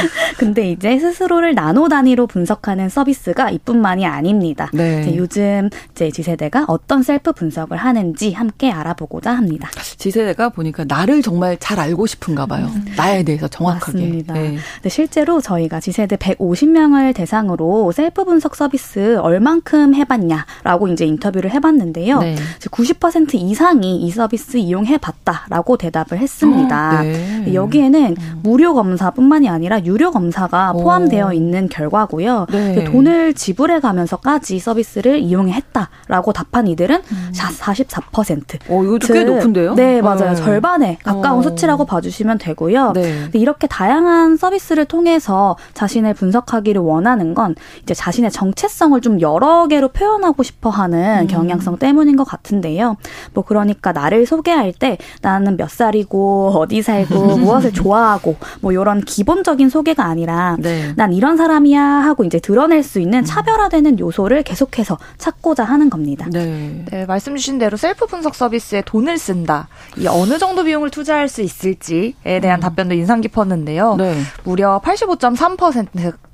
[0.38, 4.70] 근데 이제 스스로를 나노 단위로 분석하는 서비스가 이뿐만이 아닙니다.
[4.72, 5.02] 네.
[5.02, 9.68] 이제 요즘 이제 Z세대가 어떤 셀프 분석을 하는지 함께 알아보고자 합니다.
[9.98, 12.70] 지세대가 보니까 나를 정말 잘 알고 싶은가 봐요.
[12.74, 12.86] 음.
[12.96, 13.98] 나에 대해서 정확하게.
[13.98, 14.34] 맞습니다.
[14.34, 14.56] 네.
[14.88, 22.20] 실제로 저희가 G세대 150명을 대상으로 셀프 분석 서비스 얼만큼 해봤냐라고 이제 인터뷰를 해봤는데요.
[22.20, 22.36] 네.
[22.60, 27.00] 90% 이상이 이 서비스 이용해봤다라고 대답을 했습니다.
[27.00, 27.54] 어, 네.
[27.54, 28.40] 여기에는 음.
[28.42, 32.46] 무료 검사뿐만이 아니라 유료 검사가 포함되어 있는 결과고요.
[32.50, 32.84] 네.
[32.84, 37.32] 돈을 지불해 가면서까지 서비스를 이용했다라고 답한 이들은 음.
[37.34, 38.58] 44%.
[38.68, 39.74] 어, 이것도 즉, 꽤 높은데요?
[39.74, 40.30] 네, 맞아요.
[40.30, 40.34] 네.
[40.36, 41.42] 절반에 가까운 어.
[41.42, 42.92] 수치라고 봐주시면 되고요.
[42.92, 43.28] 네.
[43.32, 50.42] 이렇게 다양한 서비스를 통해서 자신을 분석하기를 원하는 건 이제 자신의 정체성을 좀 여러 개로 표현하고
[50.42, 51.26] 싶어 하는 음.
[51.26, 52.96] 경향성 때문인 것 같은데요.
[53.34, 59.68] 뭐 그러니까 나를 소개할 때 나는 몇 살이고 어디 살고 무엇을 좋아하고 뭐 이런 기본적인
[59.68, 60.92] 소개가 아니라 네.
[60.96, 63.24] 난 이런 사람이야 하고 이제 드러낼 수 있는 음.
[63.24, 66.26] 차별화되는 요소를 계속해서 찾고자 하는 겁니다.
[66.30, 66.84] 네.
[66.90, 69.68] 네, 말씀 주신 대로 셀프 분석 서비스에 돈을 쓴다.
[69.96, 72.60] 이 어느 정도 비용을 투자할 수 있을지에 대한 음.
[72.60, 73.96] 답변도 인상 깊었는데요.
[73.96, 74.20] 네.
[74.44, 76.29] 무려 85.3% 3%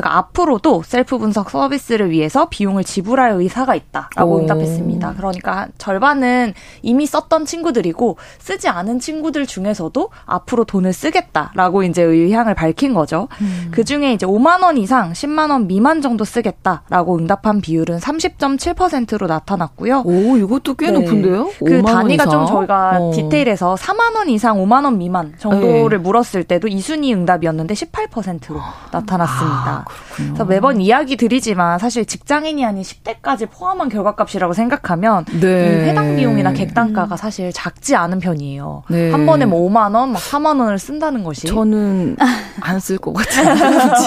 [0.00, 4.38] 가 앞으로도 셀프 분석 서비스를 위해서 비용을 지불할 의사가 있다라고 오.
[4.40, 5.14] 응답했습니다.
[5.16, 12.94] 그러니까 절반은 이미 썼던 친구들이고 쓰지 않은 친구들 중에서도 앞으로 돈을 쓰겠다라고 이제 의향을 밝힌
[12.94, 13.28] 거죠.
[13.40, 13.68] 음.
[13.70, 20.02] 그 중에 이제 5만 원 이상 10만 원 미만 정도 쓰겠다라고 응답한 비율은 30.7%로 나타났고요.
[20.04, 20.98] 오, 이것도 꽤 네.
[20.98, 21.50] 높은데요?
[21.58, 23.12] 그 단위가 좀 저희가 어.
[23.14, 26.02] 디테일해서 4만 원 이상 5만 원 미만 정도를 네.
[26.02, 28.60] 물었을 때도 이 순위 응답이었는데 18%로
[28.92, 29.29] 나타났습니다.
[29.30, 29.84] 아,
[30.16, 35.88] 그래서 매번 이야기 드리지만 사실 직장인이 아닌 10대까지 포함한 결과값이라고 생각하면 네.
[35.88, 38.82] 해당 비용이나 객단가가 사실 작지 않은 편이에요.
[38.88, 39.10] 네.
[39.10, 42.16] 한 번에 뭐 5만 원, 막 4만 원을 쓴다는 것이 저는
[42.60, 43.54] 안 쓸 것 같아요.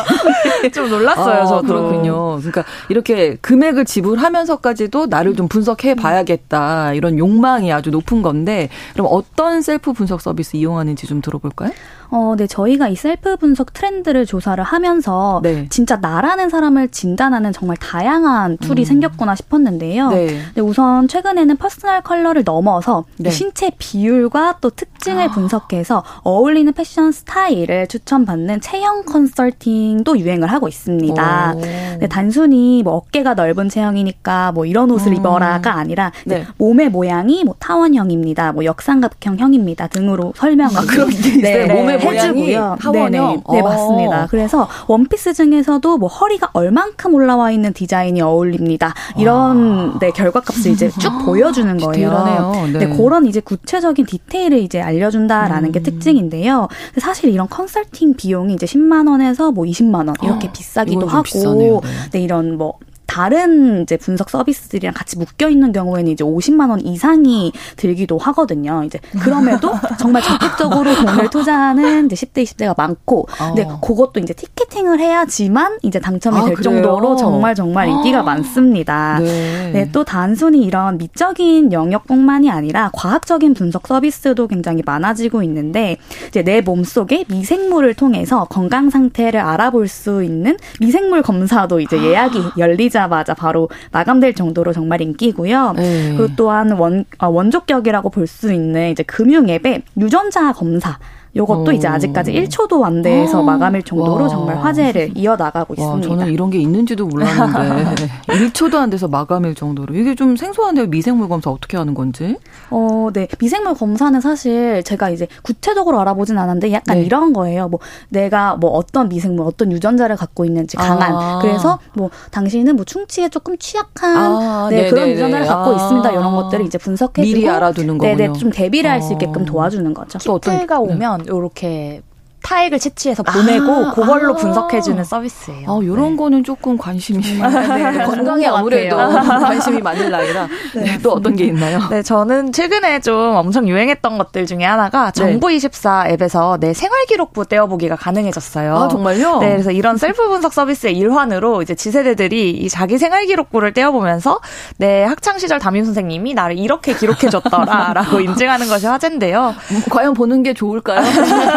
[0.74, 1.41] 좀 놀랐어요.
[1.41, 1.67] 아, 저도.
[1.67, 2.38] 그렇군요.
[2.38, 9.61] 그러니까 이렇게 금액을 지불하면서까지도 나를 좀 분석해 봐야겠다 이런 욕망이 아주 높은 건데 그럼 어떤
[9.61, 11.71] 셀프 분석 서비스 이용하는지 좀 들어볼까요?
[12.09, 15.12] 어, 네, 저희가 이 셀프 분석 트렌드를 조사를 하면서
[15.43, 15.68] 네.
[15.70, 18.86] 진짜 나라는 사람을 진단하는 정말 다양한 tool이 음.
[18.86, 20.09] 생겼구나 싶었는데요.
[20.09, 20.39] 네.
[20.55, 23.30] 네, 우선 최근에는 personal color를 넘어서 네.
[23.30, 25.32] 신체 비율과 또 특징을 아.
[25.32, 31.55] 분석해서 어울리는 패션 스타일을 추천받는 체형 컨설팅도 유행을 하고 있습니다.
[31.99, 35.18] 네, 단순히 뭐 어깨가 넓은 체형이니까 뭐 이런 옷을 음.
[35.18, 36.45] 입어라가 아니라 네.
[36.57, 40.78] 몸의 모양이 뭐 타원형입니다, 뭐 역삼각형형입니다 등으로 설명을.
[40.78, 41.41] 아, 그런 게 있어요.
[41.41, 42.78] 네, 몸의 해주고요.
[42.91, 43.20] 네네.
[43.51, 44.28] 네, 맞습니다.
[44.30, 48.93] 그래서 원피스 중에서도 뭐 허리가 얼만큼 올라와 있는 디자인이 어울립니다.
[49.17, 49.99] 이런 아.
[49.99, 52.51] 네, 결과값을 이제 쭉 보여주는 거예요.
[52.71, 52.85] 네.
[52.85, 55.71] 네, 그런 이제 구체적인 디테일을 이제 알려준다라는 음.
[55.71, 56.67] 게 특징인데요.
[56.97, 61.81] 사실 이런 컨설팅 비용이 이제 10만 원에서 뭐 20만 원 이렇게 어, 비싸기도 하고, 비싸네요,
[61.81, 61.89] 네.
[62.11, 67.51] 네, 이런 뭐 다른 이제 분석 서비스들이랑 같이 묶여 있는 경우에는 이제 50만 원 이상이
[67.75, 68.83] 들기도 하거든요.
[68.83, 73.47] 이제 그럼에도 정말 적극적으로 돈을 투자하는 이제 10대, 20대가 많고, 어.
[73.47, 76.63] 근데 그것도 이제 티켓팅을 해야지만 이제 당첨이 아, 될 그래요?
[76.81, 78.23] 정도로 정말 정말 인기가 아.
[78.23, 79.19] 많습니다.
[79.19, 79.71] 네.
[79.73, 85.97] 네, 또 단순히 이런 미적인 영역뿐만이 아니라 과학적인 분석 서비스도 굉장히 많아지고 있는데,
[86.27, 92.92] 이제 내 몸속에 미생물을 통해서 건강 상태를 알아볼 수 있는 미생물 검사도 이제 예약이 열리지
[92.93, 95.73] 열리자마자 바로 마감될 정도로 정말 인기고요.
[95.75, 96.15] 네.
[96.15, 100.97] 그리고 또한 원, 어, 원조격이라고 볼 수 있는 이제 금융 앱의 유전자 검사
[101.36, 101.73] 요것도 어.
[101.73, 103.43] 이제 아직까지 1초도 안 돼서 어.
[103.43, 104.29] 마감일 정도로 와.
[104.29, 106.07] 정말 화제를 이어나가고 와, 있습니다.
[106.07, 110.88] 저는 이런 게 있는지도 몰랐는데 1초도 안 돼서 마감일 정도로 이게 좀 생소한데요.
[110.88, 112.38] 미생물 검사 어떻게 하는 건지?
[112.69, 113.27] 어, 네.
[113.39, 117.03] 미생물 검사는 사실 제가 이제 구체적으로 알아보진 않았는데 약간 네.
[117.05, 117.67] 이런 거예요.
[117.67, 117.79] 뭐
[118.09, 121.13] 내가 뭐 어떤 미생물, 어떤 유전자를 갖고 있는지 강한.
[121.15, 121.39] 아.
[121.41, 124.67] 그래서 뭐 당신은 뭐 충치에 조금 취약한 아.
[124.69, 125.75] 네, 그런 유전자를 갖고 아.
[125.75, 126.11] 있습니다.
[126.11, 128.17] 이런 것들을 이제 분석해 주고 미리 알아두는 거군요.
[128.17, 128.34] 네, 네.
[128.34, 130.17] 좀 대비를 할 수 있게끔 도와주는 거죠.
[130.19, 132.01] 또 어떤 때가 오면 요렇게
[132.43, 134.37] 타액을 채취해서 보내고 아, 그걸로 아.
[134.37, 135.69] 분석해주는 서비스예요.
[135.69, 136.15] 아, 이런 네.
[136.17, 140.83] 거는 조금 관심이 네, 건강에 아무래도 관심이 많은 나이라 네.
[140.83, 141.79] 네, 또 어떤 게 있나요?
[141.89, 147.45] 네, 저는 최근에 좀 엄청 유행했던 것들 중에 하나가 정부 24 앱에서 내 생활 기록부
[147.45, 148.75] 떼어보기가 가능해졌어요.
[148.75, 149.39] 아, 정말요?
[149.39, 154.39] 네, 그래서 이런 셀프 분석 서비스의 일환으로 이제 Z세대들이 이 자기 생활 기록부를 떼어보면서
[154.77, 159.55] 내 학창 시절 담임 선생님이 나를 이렇게 기록해줬더라라고 인증하는 것이 화제인데요.
[159.71, 161.01] 음, 과연 보는 게 좋을까요?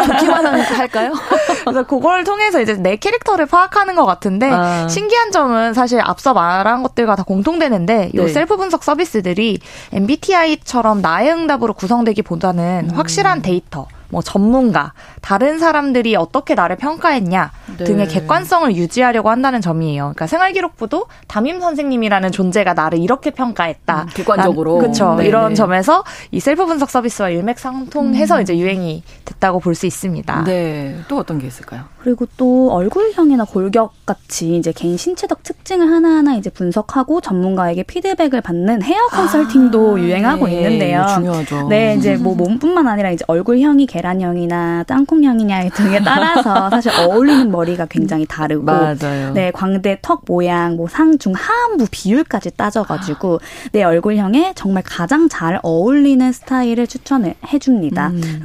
[0.05, 1.13] 좋기만 한 할까요?
[1.65, 4.87] 그래서 그걸 통해서 이제 내 캐릭터를 파악하는 것 같은데 아.
[4.87, 8.27] 신기한 점은 사실 앞서 말한 것들과 다 공통되는데 이 네.
[8.27, 9.59] 셀프 분석 서비스들이
[9.93, 12.95] MBTI처럼 나의 응답으로 구성되기보다는 음.
[12.95, 17.83] 확실한 데이터 뭐 전문가, 다른 사람들이 어떻게 나를 평가했냐 네.
[17.83, 20.03] 등의 객관성을 유지하려고 한다는 점이에요.
[20.03, 24.03] 그러니까 생활기록부도 담임 선생님이라는 존재가 나를 이렇게 평가했다.
[24.03, 24.77] 음, 객관적으로.
[24.79, 25.17] 그렇죠.
[25.21, 28.41] 이런 점에서 이 셀프 분석 서비스와 일맥상통해서 음.
[28.41, 30.43] 이제 유행이 됐다고 볼 수 있습니다.
[30.45, 30.95] 네.
[31.07, 31.83] 또 어떤 게 있을까요?
[32.07, 38.81] 그리고 또 얼굴형이나 골격 같이 이제 개인 신체적 특징을 하나하나 이제 분석하고 전문가에게 피드백을 받는
[38.81, 40.53] 헤어 컨설팅도 아, 유행하고 네.
[40.53, 41.05] 있는데요.
[41.15, 41.67] 중요하죠.
[41.67, 48.25] 네, 이제 뭐 몸뿐만 아니라 이제 얼굴형이 계란형이나 땅콩형이냐 등에 따라서 사실 어울리는 머리가 굉장히
[48.25, 49.33] 다르고 맞아요.
[49.33, 53.41] 네 광대 턱 모양 뭐 상중 하안부 비율까지 따져가지고
[53.73, 58.07] 내 얼굴형에 정말 가장 잘 어울리는 스타일을 추천을 해줍니다.
[58.11, 58.39] 음.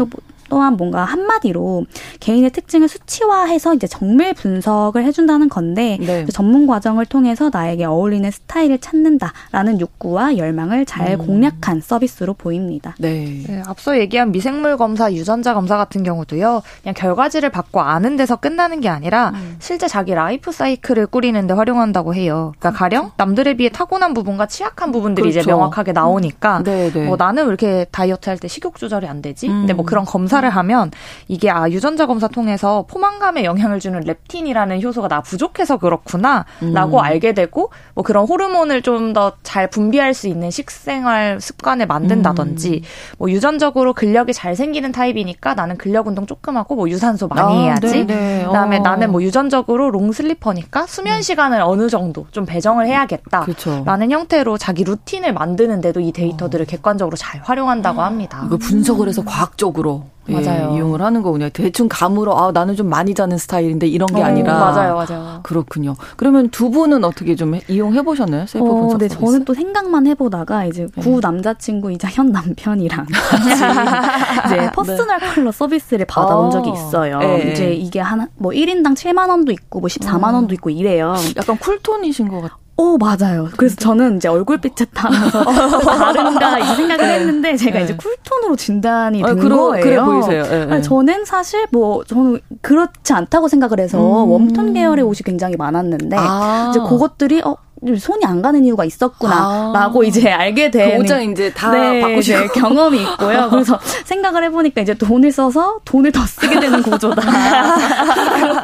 [0.52, 1.86] 또한 뭔가 한마디로
[2.20, 6.26] 개인의 특징을 수치화해서 이제 정밀 분석을 해준다는 건데 네.
[6.26, 11.26] 전문 과정을 통해서 나에게 어울리는 스타일을 찾는다라는 욕구와 열망을 잘 음.
[11.26, 12.94] 공략한 서비스로 보입니다.
[12.98, 13.42] 네.
[13.46, 13.62] 네.
[13.66, 16.60] 앞서 얘기한 미생물 검사, 유전자 검사 같은 경우도요.
[16.82, 19.56] 그냥 결과지를 받고 아는 데서 끝나는 게 아니라 음.
[19.58, 22.52] 실제 자기 라이프 사이클을 꾸리는데 활용한다고 해요.
[22.58, 22.78] 그러니까 그렇죠.
[22.78, 25.40] 가령 남들에 비해 타고난 부분과 취약한 부분들이 그렇죠.
[25.40, 26.64] 이제 명확하게 나오니까 음.
[26.64, 27.06] 네, 네.
[27.06, 29.46] 뭐 나는 왜 이렇게 다이어트 할 때 식욕 조절이 안 되지?
[29.46, 29.86] 근데 뭐 음.
[29.86, 30.90] 그런 검사 검사를 하면
[31.28, 36.98] 이게 아 유전자 검사 통해서 포만감에 영향을 주는 렙틴이라는 효소가 나 부족해서 그렇구나라고 음.
[36.98, 43.16] 알게 되고 뭐 그런 호르몬을 좀 더 잘 분비할 수 있는 식생활 습관을 만든다든지 음.
[43.18, 47.60] 뭐 유전적으로 근력이 잘 생기는 타입이니까 나는 근력 운동 조금 하고 뭐 유산소 많이 아,
[47.62, 48.06] 해야지.
[48.06, 48.06] 네네.
[48.06, 48.44] 네.
[48.46, 48.80] 그다음에 어.
[48.80, 51.22] 나는 뭐 유전적으로 long sleeper니까 수면 음.
[51.22, 54.10] 시간을 어느 정도 좀 배정을 해야겠다라는.
[54.10, 56.66] 형태로 자기 루틴을 만드는데도 이 데이터들을 어.
[56.66, 58.44] 객관적으로 잘 활용한다고 합니다.
[58.46, 60.74] 이거 분석을 해서 과학적으로 예, 맞아요.
[60.76, 61.48] 이용을 하는 거군요.
[61.50, 65.40] 대충 감으로 아 나는 좀 많이 자는 스타일인데 이런 게 어, 아니라 맞아요, 맞아요.
[65.42, 65.96] 그렇군요.
[66.16, 68.46] 그러면 두 분은 어떻게 좀 이용해 보셨나요?
[68.46, 69.26] 셀프 어, 분석 네, 서비스?
[69.26, 71.02] 저는 또 생각만 해보다가 이제 네.
[71.02, 73.06] 구 남자친구이자 현 남편이랑
[74.46, 74.70] 이제 네.
[74.72, 75.34] personal 네.
[75.34, 76.50] 컬러 서비스를 받아본 어.
[76.50, 77.18] 적이 있어요.
[77.18, 77.50] 네.
[77.52, 80.34] 이제 이게 한 뭐 1인당 7만 원도 있고 뭐 14만 음.
[80.34, 81.14] 원도 있고 이래요.
[81.36, 82.61] 약간 cool tone이신 것 같아요.
[82.76, 83.48] 오, 맞아요.
[83.56, 85.44] 그래서 저는 이제 얼굴빛에 따라서
[85.84, 87.14] 다른가 이 생각을 네.
[87.14, 87.84] 했는데 제가 네.
[87.84, 89.84] 이제 cool tone으로 진단이 아, 된 그러, 거예요.
[89.84, 90.42] 그래 보이세요.
[90.44, 90.82] 네, 네.
[90.82, 94.30] 저는 사실 뭐 저는 그렇지 않다고 생각을 해서 음.
[94.30, 96.70] warm tone 계열의 옷이 굉장히 많았는데 아.
[96.70, 97.56] 이제 그것들이 어
[97.98, 100.04] 손이 안 가는 이유가 있었구나라고 아.
[100.04, 103.48] 이제 알게 된 고장 이제 다 네, 바꾸시고 네, 경험이 있고요.
[103.50, 107.22] 그래서 생각을 해보니까 이제 돈을 써서 돈을 더 쓰게 되는 구조다.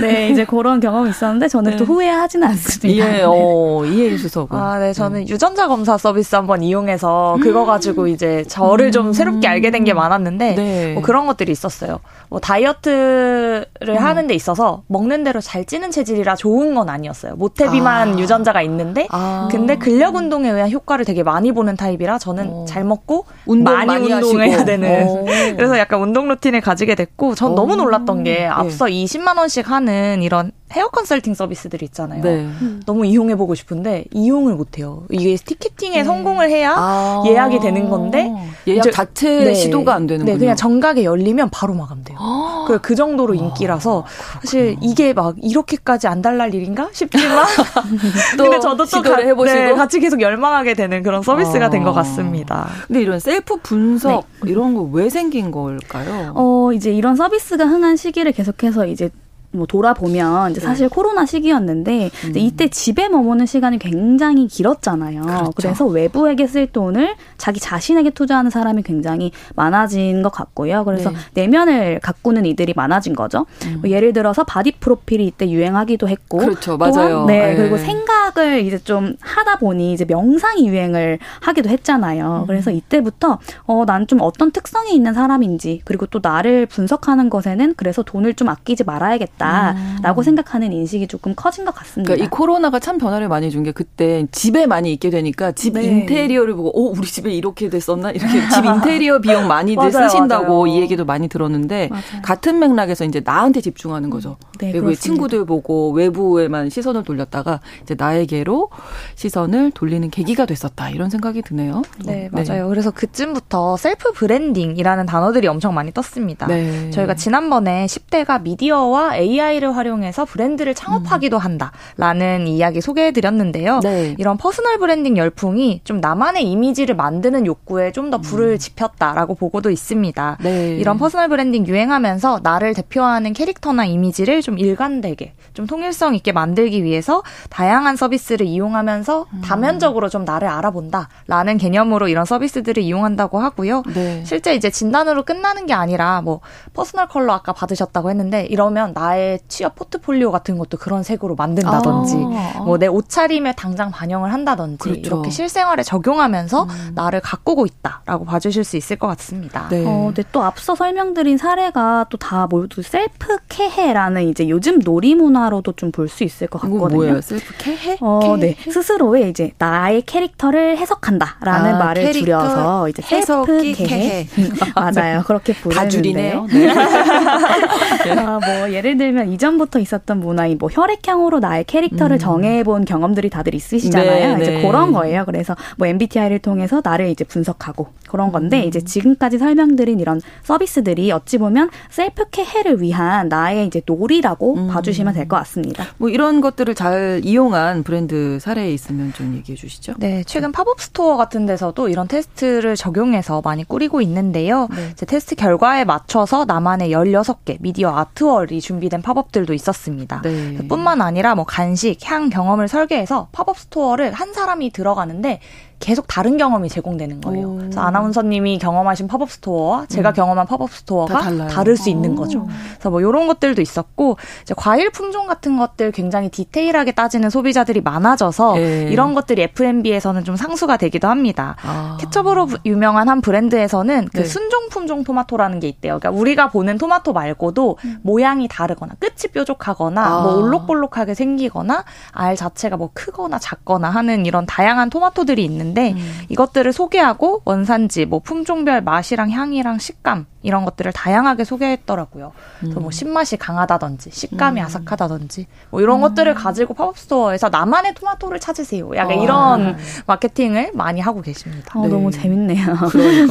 [0.00, 1.76] 네, 이제 그런 경험이 있었는데 저는 네.
[1.76, 3.06] 또 후회하지는 않습니다.
[3.06, 3.22] 예, 네.
[3.24, 4.48] 어, 이해해 주셔서.
[4.50, 5.28] 아, 네, 저는 음.
[5.28, 7.66] 유전자 검사 서비스 한번 이용해서 그거 음.
[7.66, 8.92] 가지고 이제 저를 음.
[8.92, 10.92] 좀 새롭게 알게 된 게 많았는데 네.
[10.94, 12.00] 뭐 그런 것들이 있었어요.
[12.30, 13.96] 뭐 다이어트를 음.
[13.98, 17.34] 하는 데 있어서 먹는 대로 잘 찌는 체질이라 좋은 건 아니었어요.
[17.36, 18.16] 모태 비만 아.
[18.24, 19.48] 유전자가 있는데 아.
[19.50, 22.64] 근데 근력 운동에 의한 효과를 되게 많이 보는 타입이라 저는 어.
[22.66, 25.24] 잘 먹고 운동 많이, 많이 운동해야 되는 어.
[25.56, 27.54] 그래서 약간 운동 루틴을 가지게 됐고 전 어.
[27.54, 28.46] 너무 놀랐던 게 네.
[28.46, 28.92] 앞서 네.
[28.92, 32.20] 20만 원씩 하는 이런 헤어 컨설팅 서비스들 있잖아요.
[32.22, 32.48] 네.
[32.86, 35.04] 너무 이용해 보고 싶은데 이용을 못 해요.
[35.10, 36.04] 이게 티켓팅에 네.
[36.04, 37.22] 성공을 해야 아.
[37.26, 38.32] 예약이 되는 건데
[38.66, 39.54] 예약 자체 네.
[39.54, 42.16] 시도가 안 되는 네, 그냥 정각에 열리면 바로 마감돼요.
[42.20, 42.64] 아.
[42.66, 47.44] 그, 그 정도로 인기라서 아, 사실 이게 막 이렇게까지 안 달랄 일인가 싶지만
[48.36, 51.92] 또 근데 저도 또 가, 해보시고 네, 같이 계속 열망하게 되는 그런 서비스가 된 것
[51.92, 52.66] 같습니다.
[52.86, 54.50] 근데 이런 셀프 분석 네.
[54.50, 56.32] 이런 거 왜 생긴 걸까요?
[56.34, 59.10] 어 이제 이런 서비스가 흥한 시기를 계속해서 이제
[59.54, 60.66] 뭐 돌아보면 이제 네.
[60.66, 60.94] 사실 네.
[60.94, 62.32] 코로나 시기였는데 음.
[62.36, 65.22] 이때 집에 머무는 시간이 굉장히 길었잖아요.
[65.22, 65.50] 그렇죠.
[65.56, 70.84] 그래서 외부에게 쓸 돈을 자기 자신에게 투자하는 사람이 굉장히 많아진 것 같고요.
[70.84, 71.16] 그래서 네.
[71.34, 73.46] 내면을 가꾸는 이들이 많아진 거죠.
[73.66, 73.78] 음.
[73.82, 77.24] 뭐 예를 들어서 바디 프로필이 이때 유행하기도 했고, 그렇죠, 맞아요.
[77.26, 82.42] 네, 네, 그리고 생각을 이제 좀 하다 보니 이제 명상이 유행을 하기도 했잖아요.
[82.42, 82.46] 음.
[82.46, 88.02] 그래서 이때부터 어, 난 좀 어떤 특성이 있는 사람인지 그리고 또 나를 분석하는 것에는 그래서
[88.02, 89.43] 돈을 좀 아끼지 말아야겠다.
[89.44, 90.22] 있다라고 음.
[90.22, 92.08] 생각하는 인식이 조금 커진 것 같습니다.
[92.12, 95.84] 그러니까 이 코로나가 참 변화를 많이 준 게 그때 집에 많이 있게 되니까 집 네.
[95.84, 100.66] 인테리어를 보고 오 우리 집에 이렇게 됐었나 이렇게 집 인테리어 비용 많이들 맞아요, 쓰신다고 맞아요.
[100.66, 102.02] 이 얘기도 많이 들었는데 맞아요.
[102.22, 104.36] 같은 맥락에서 이제 나한테 집중하는 거죠.
[104.58, 108.68] 네, 외부의 친구들 보고 외부에만 시선을 돌렸다가 이제 나에게로
[109.14, 111.82] 시선을 돌리는 계기가 됐었다 이런 생각이 드네요.
[112.04, 112.44] 네, 네.
[112.44, 112.64] 맞아요.
[112.64, 112.68] 네.
[112.68, 116.46] 그래서 그쯤부터 self branding이라는 단어들이 엄청 많이 떴습니다.
[116.46, 116.90] 네.
[116.90, 121.70] 저희가 지난번에 10대가 미디어와 AI AI를 활용해서 브랜드를 창업하기도 음.
[121.98, 123.80] 한다라는 이야기 소개해드렸는데요.
[123.82, 124.14] 네.
[124.18, 128.58] 이런 personal branding 열풍이 좀 나만의 이미지를 만드는 욕구에 좀 더 불을 음.
[128.58, 130.36] 지폈다라고 보고도 있습니다.
[130.42, 130.76] 네.
[130.76, 137.22] 이런 personal branding 유행하면서 나를 대표하는 캐릭터나 이미지를 좀 일관되게 좀 통일성 있게 만들기 위해서
[137.48, 139.40] 다양한 서비스를 이용하면서 음.
[139.40, 143.82] 다면적으로 좀 나를 알아본다라는 개념으로 이런 서비스들을 이용한다고 하고요.
[143.94, 144.22] 네.
[144.26, 146.40] 실제 이제 진단으로 끝나는 게 아니라 뭐
[146.74, 152.62] personal color 아까 받으셨다고 했는데 이러면 나의 취업 포트폴리오 같은 것도 그런 색으로 만든다든지 아.
[152.64, 155.00] 뭐 내 옷차림에 당장 반영을 한다든지 그렇죠.
[155.02, 156.92] 이렇게 실생활에 적용하면서 음.
[156.94, 159.68] 나를 가꾸고 있다라고 봐주실 수 있을 것 같습니다.
[159.70, 159.84] 네.
[159.86, 165.72] 어, 근데 또 앞서 설명드린 사례가 또 다 모두 셀프 캐해라는 이제 요즘 놀이 문화로도
[165.72, 166.88] 좀 볼 수 있을 것 같거든요.
[166.96, 167.20] 뭐예요?
[167.20, 167.98] 셀프 캐해?
[168.00, 168.56] 어, 네.
[168.70, 174.26] 스스로의 이제 나의 캐릭터를 해석한다라는 아, 말을 줄여서 이제 셀프 캐해.
[174.74, 175.22] 맞아요.
[175.26, 175.84] 그렇게 부르는데.
[175.84, 176.46] 다 줄이네요.
[176.50, 176.68] 네.
[178.18, 182.18] 아, 뭐 예를 들면 들면 이전부터 있었던 문화인 뭐 혈액형으로 나의 캐릭터를 음.
[182.18, 184.36] 정해본 경험들이 다들 있으시잖아요.
[184.36, 184.62] 네, 이제 네.
[184.62, 185.24] 그런 거예요.
[185.24, 188.68] 그래서 뭐 MBTI를 통해서 나를 이제 분석하고 그런 건데 음.
[188.68, 194.68] 이제 지금까지 설명드린 이런 서비스들이 어찌 보면 셀프 캐해를 위한 나의 이제 놀이라고 음.
[194.68, 195.86] 봐주시면 될 것 같습니다.
[195.96, 199.94] 뭐 이런 것들을 잘 이용한 브랜드 사례 있으면 좀 얘기해 주시죠.
[199.96, 204.68] 네, 최근 팝업 스토어 같은 데서도 이런 테스트를 적용해서 많이 꾸리고 있는데요.
[204.76, 205.06] 네.
[205.06, 210.22] 테스트 결과에 맞춰서 나만의 16개 media art wall이 준비 된 팝업들도 있었습니다.
[210.22, 210.68] 네.
[210.68, 215.40] 뿐만 아니라 뭐 간식, 향 경험을 설계해서 팝업 스토어를 한 사람이 들어가는데
[215.78, 217.48] 계속 다른 경험이 제공되는 거예요.
[217.48, 217.56] 오.
[217.58, 220.14] 그래서 아나운서님이 경험하신 팝업 스토어와 제가 음.
[220.14, 222.46] 경험한 팝업 스토어가 다를 수 있는 거죠.
[222.74, 228.58] 그래서 뭐 이런 것들도 있었고 이제 과일 품종 같은 것들 굉장히 디테일하게 따지는 소비자들이 많아져서
[228.58, 228.88] 예.
[228.90, 231.56] 이런 것들이 F&B에서는 좀 상수가 되기도 합니다.
[231.62, 231.96] 아.
[232.00, 234.24] 케첩으로 유명한 한 브랜드에서는 그 네.
[234.24, 235.98] 순종 품종 토마토라는 게 있대요.
[235.98, 237.98] 그러니까 우리가 보는 토마토 말고도 음.
[238.02, 240.22] 모양이 다르거나 끝이 뾰족하거나 아.
[240.22, 246.20] 뭐 올록볼록하게 생기거나 알 자체가 뭐 크거나 작거나 하는 이런 다양한 토마토들이 있는 데 음.
[246.28, 252.32] 이것들을 소개하고 원산지, 뭐 품종별 맛이랑 향이랑 식감 이런 것들을 다양하게 소개했더라고요.
[252.60, 252.92] 그래서 뭐 음.
[252.92, 254.66] 신맛이 강하다든지 식감이 음.
[254.66, 256.00] 아삭하다든지 뭐 이런 음.
[256.02, 258.90] 것들을 가지고 팝업 스토어에서 나만의 토마토를 찾으세요.
[258.94, 259.22] 약간 아.
[259.22, 261.78] 이런 마케팅을 많이 하고 계십니다.
[261.78, 261.88] 어, 네.
[261.88, 262.76] 너무 재밌네요.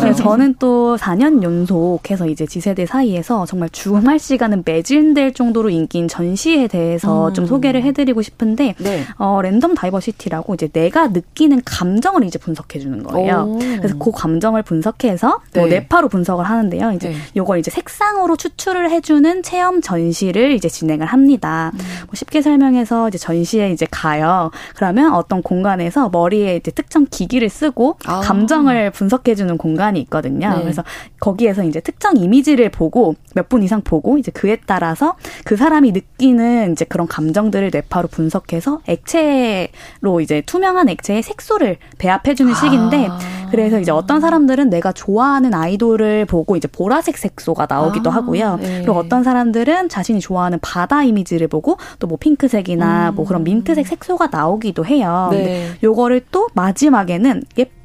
[0.02, 6.68] 네, 저는 또 4년 연속해서 이제 Z세대 사이에서 정말 주말 시간은 매진될 정도로 인기인 전시에
[6.68, 7.34] 대해서 음.
[7.36, 9.04] 좀 소개를 해드리고 싶은데 네.
[9.20, 13.45] 어, Random Diversity라고 이제 내가 느끼는 감정을 이제 분석해 주는 거예요.
[13.47, 13.59] 오.
[13.59, 15.59] 그래서 그 감정을 분석해서 뭐 네.
[15.59, 16.91] 뭐 뇌파로 분석을 하는데요.
[16.93, 17.15] 이제 네.
[17.36, 21.71] 요걸 이제 색상으로 추출을 해주는 체험 전시를 이제 진행을 합니다.
[21.76, 21.80] 음.
[22.07, 24.51] 뭐 쉽게 설명해서 이제 전시에 이제 가요.
[24.76, 28.19] 그러면 어떤 공간에서 머리에 이제 특정 기기를 쓰고 아.
[28.19, 30.49] 감정을 분석해 주는 공간이 있거든요.
[30.55, 30.61] 네.
[30.61, 30.84] 그래서
[31.19, 36.71] 거기에서 이제 특정 이미지를 보고 몇 분 이상 보고 이제 그에 따라서 그 사람이 느끼는
[36.71, 42.55] 이제 그런 감정들을 뇌파로 분석해서 액체로 이제 투명한 액체에 색소를 배합 해주는 아.
[42.55, 43.09] 식인데
[43.51, 48.57] 그래서 이제 어떤 사람들은 내가 좋아하는 아이돌을 보고 이제 보라 보라색 색소가 나오기도 아, 하고요.
[48.57, 48.82] 네.
[48.84, 53.16] 그리고 어떤 사람들은 자신이 좋아하는 바다 이미지를 보고 또 뭐 핑크색이나 음.
[53.16, 55.30] 뭐 그런 민트색 색소가 나오기도 해요.
[55.32, 55.38] 네.
[55.38, 57.83] 근데 요거를 또 마지막에는 예쁜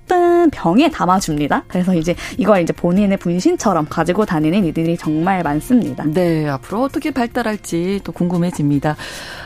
[0.50, 1.64] 병에 담아줍니다.
[1.68, 6.04] 그래서 이제 이걸 이제 본인의 분신처럼 가지고 다니는 이들이 정말 많습니다.
[6.06, 8.96] 네, 앞으로 어떻게 발달할지 또 궁금해집니다.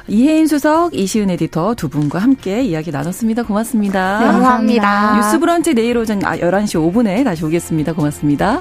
[0.09, 3.43] 이혜인 수석, 이시은 에디터 두 분과 함께 이야기 나눴습니다.
[3.45, 4.21] 고맙습니다.
[4.21, 5.17] 네, 감사합니다.
[5.17, 7.93] 뉴스 브런치 내일 오전 11시 아, 5분에 다시 오겠습니다.
[7.93, 8.61] 고맙습니다.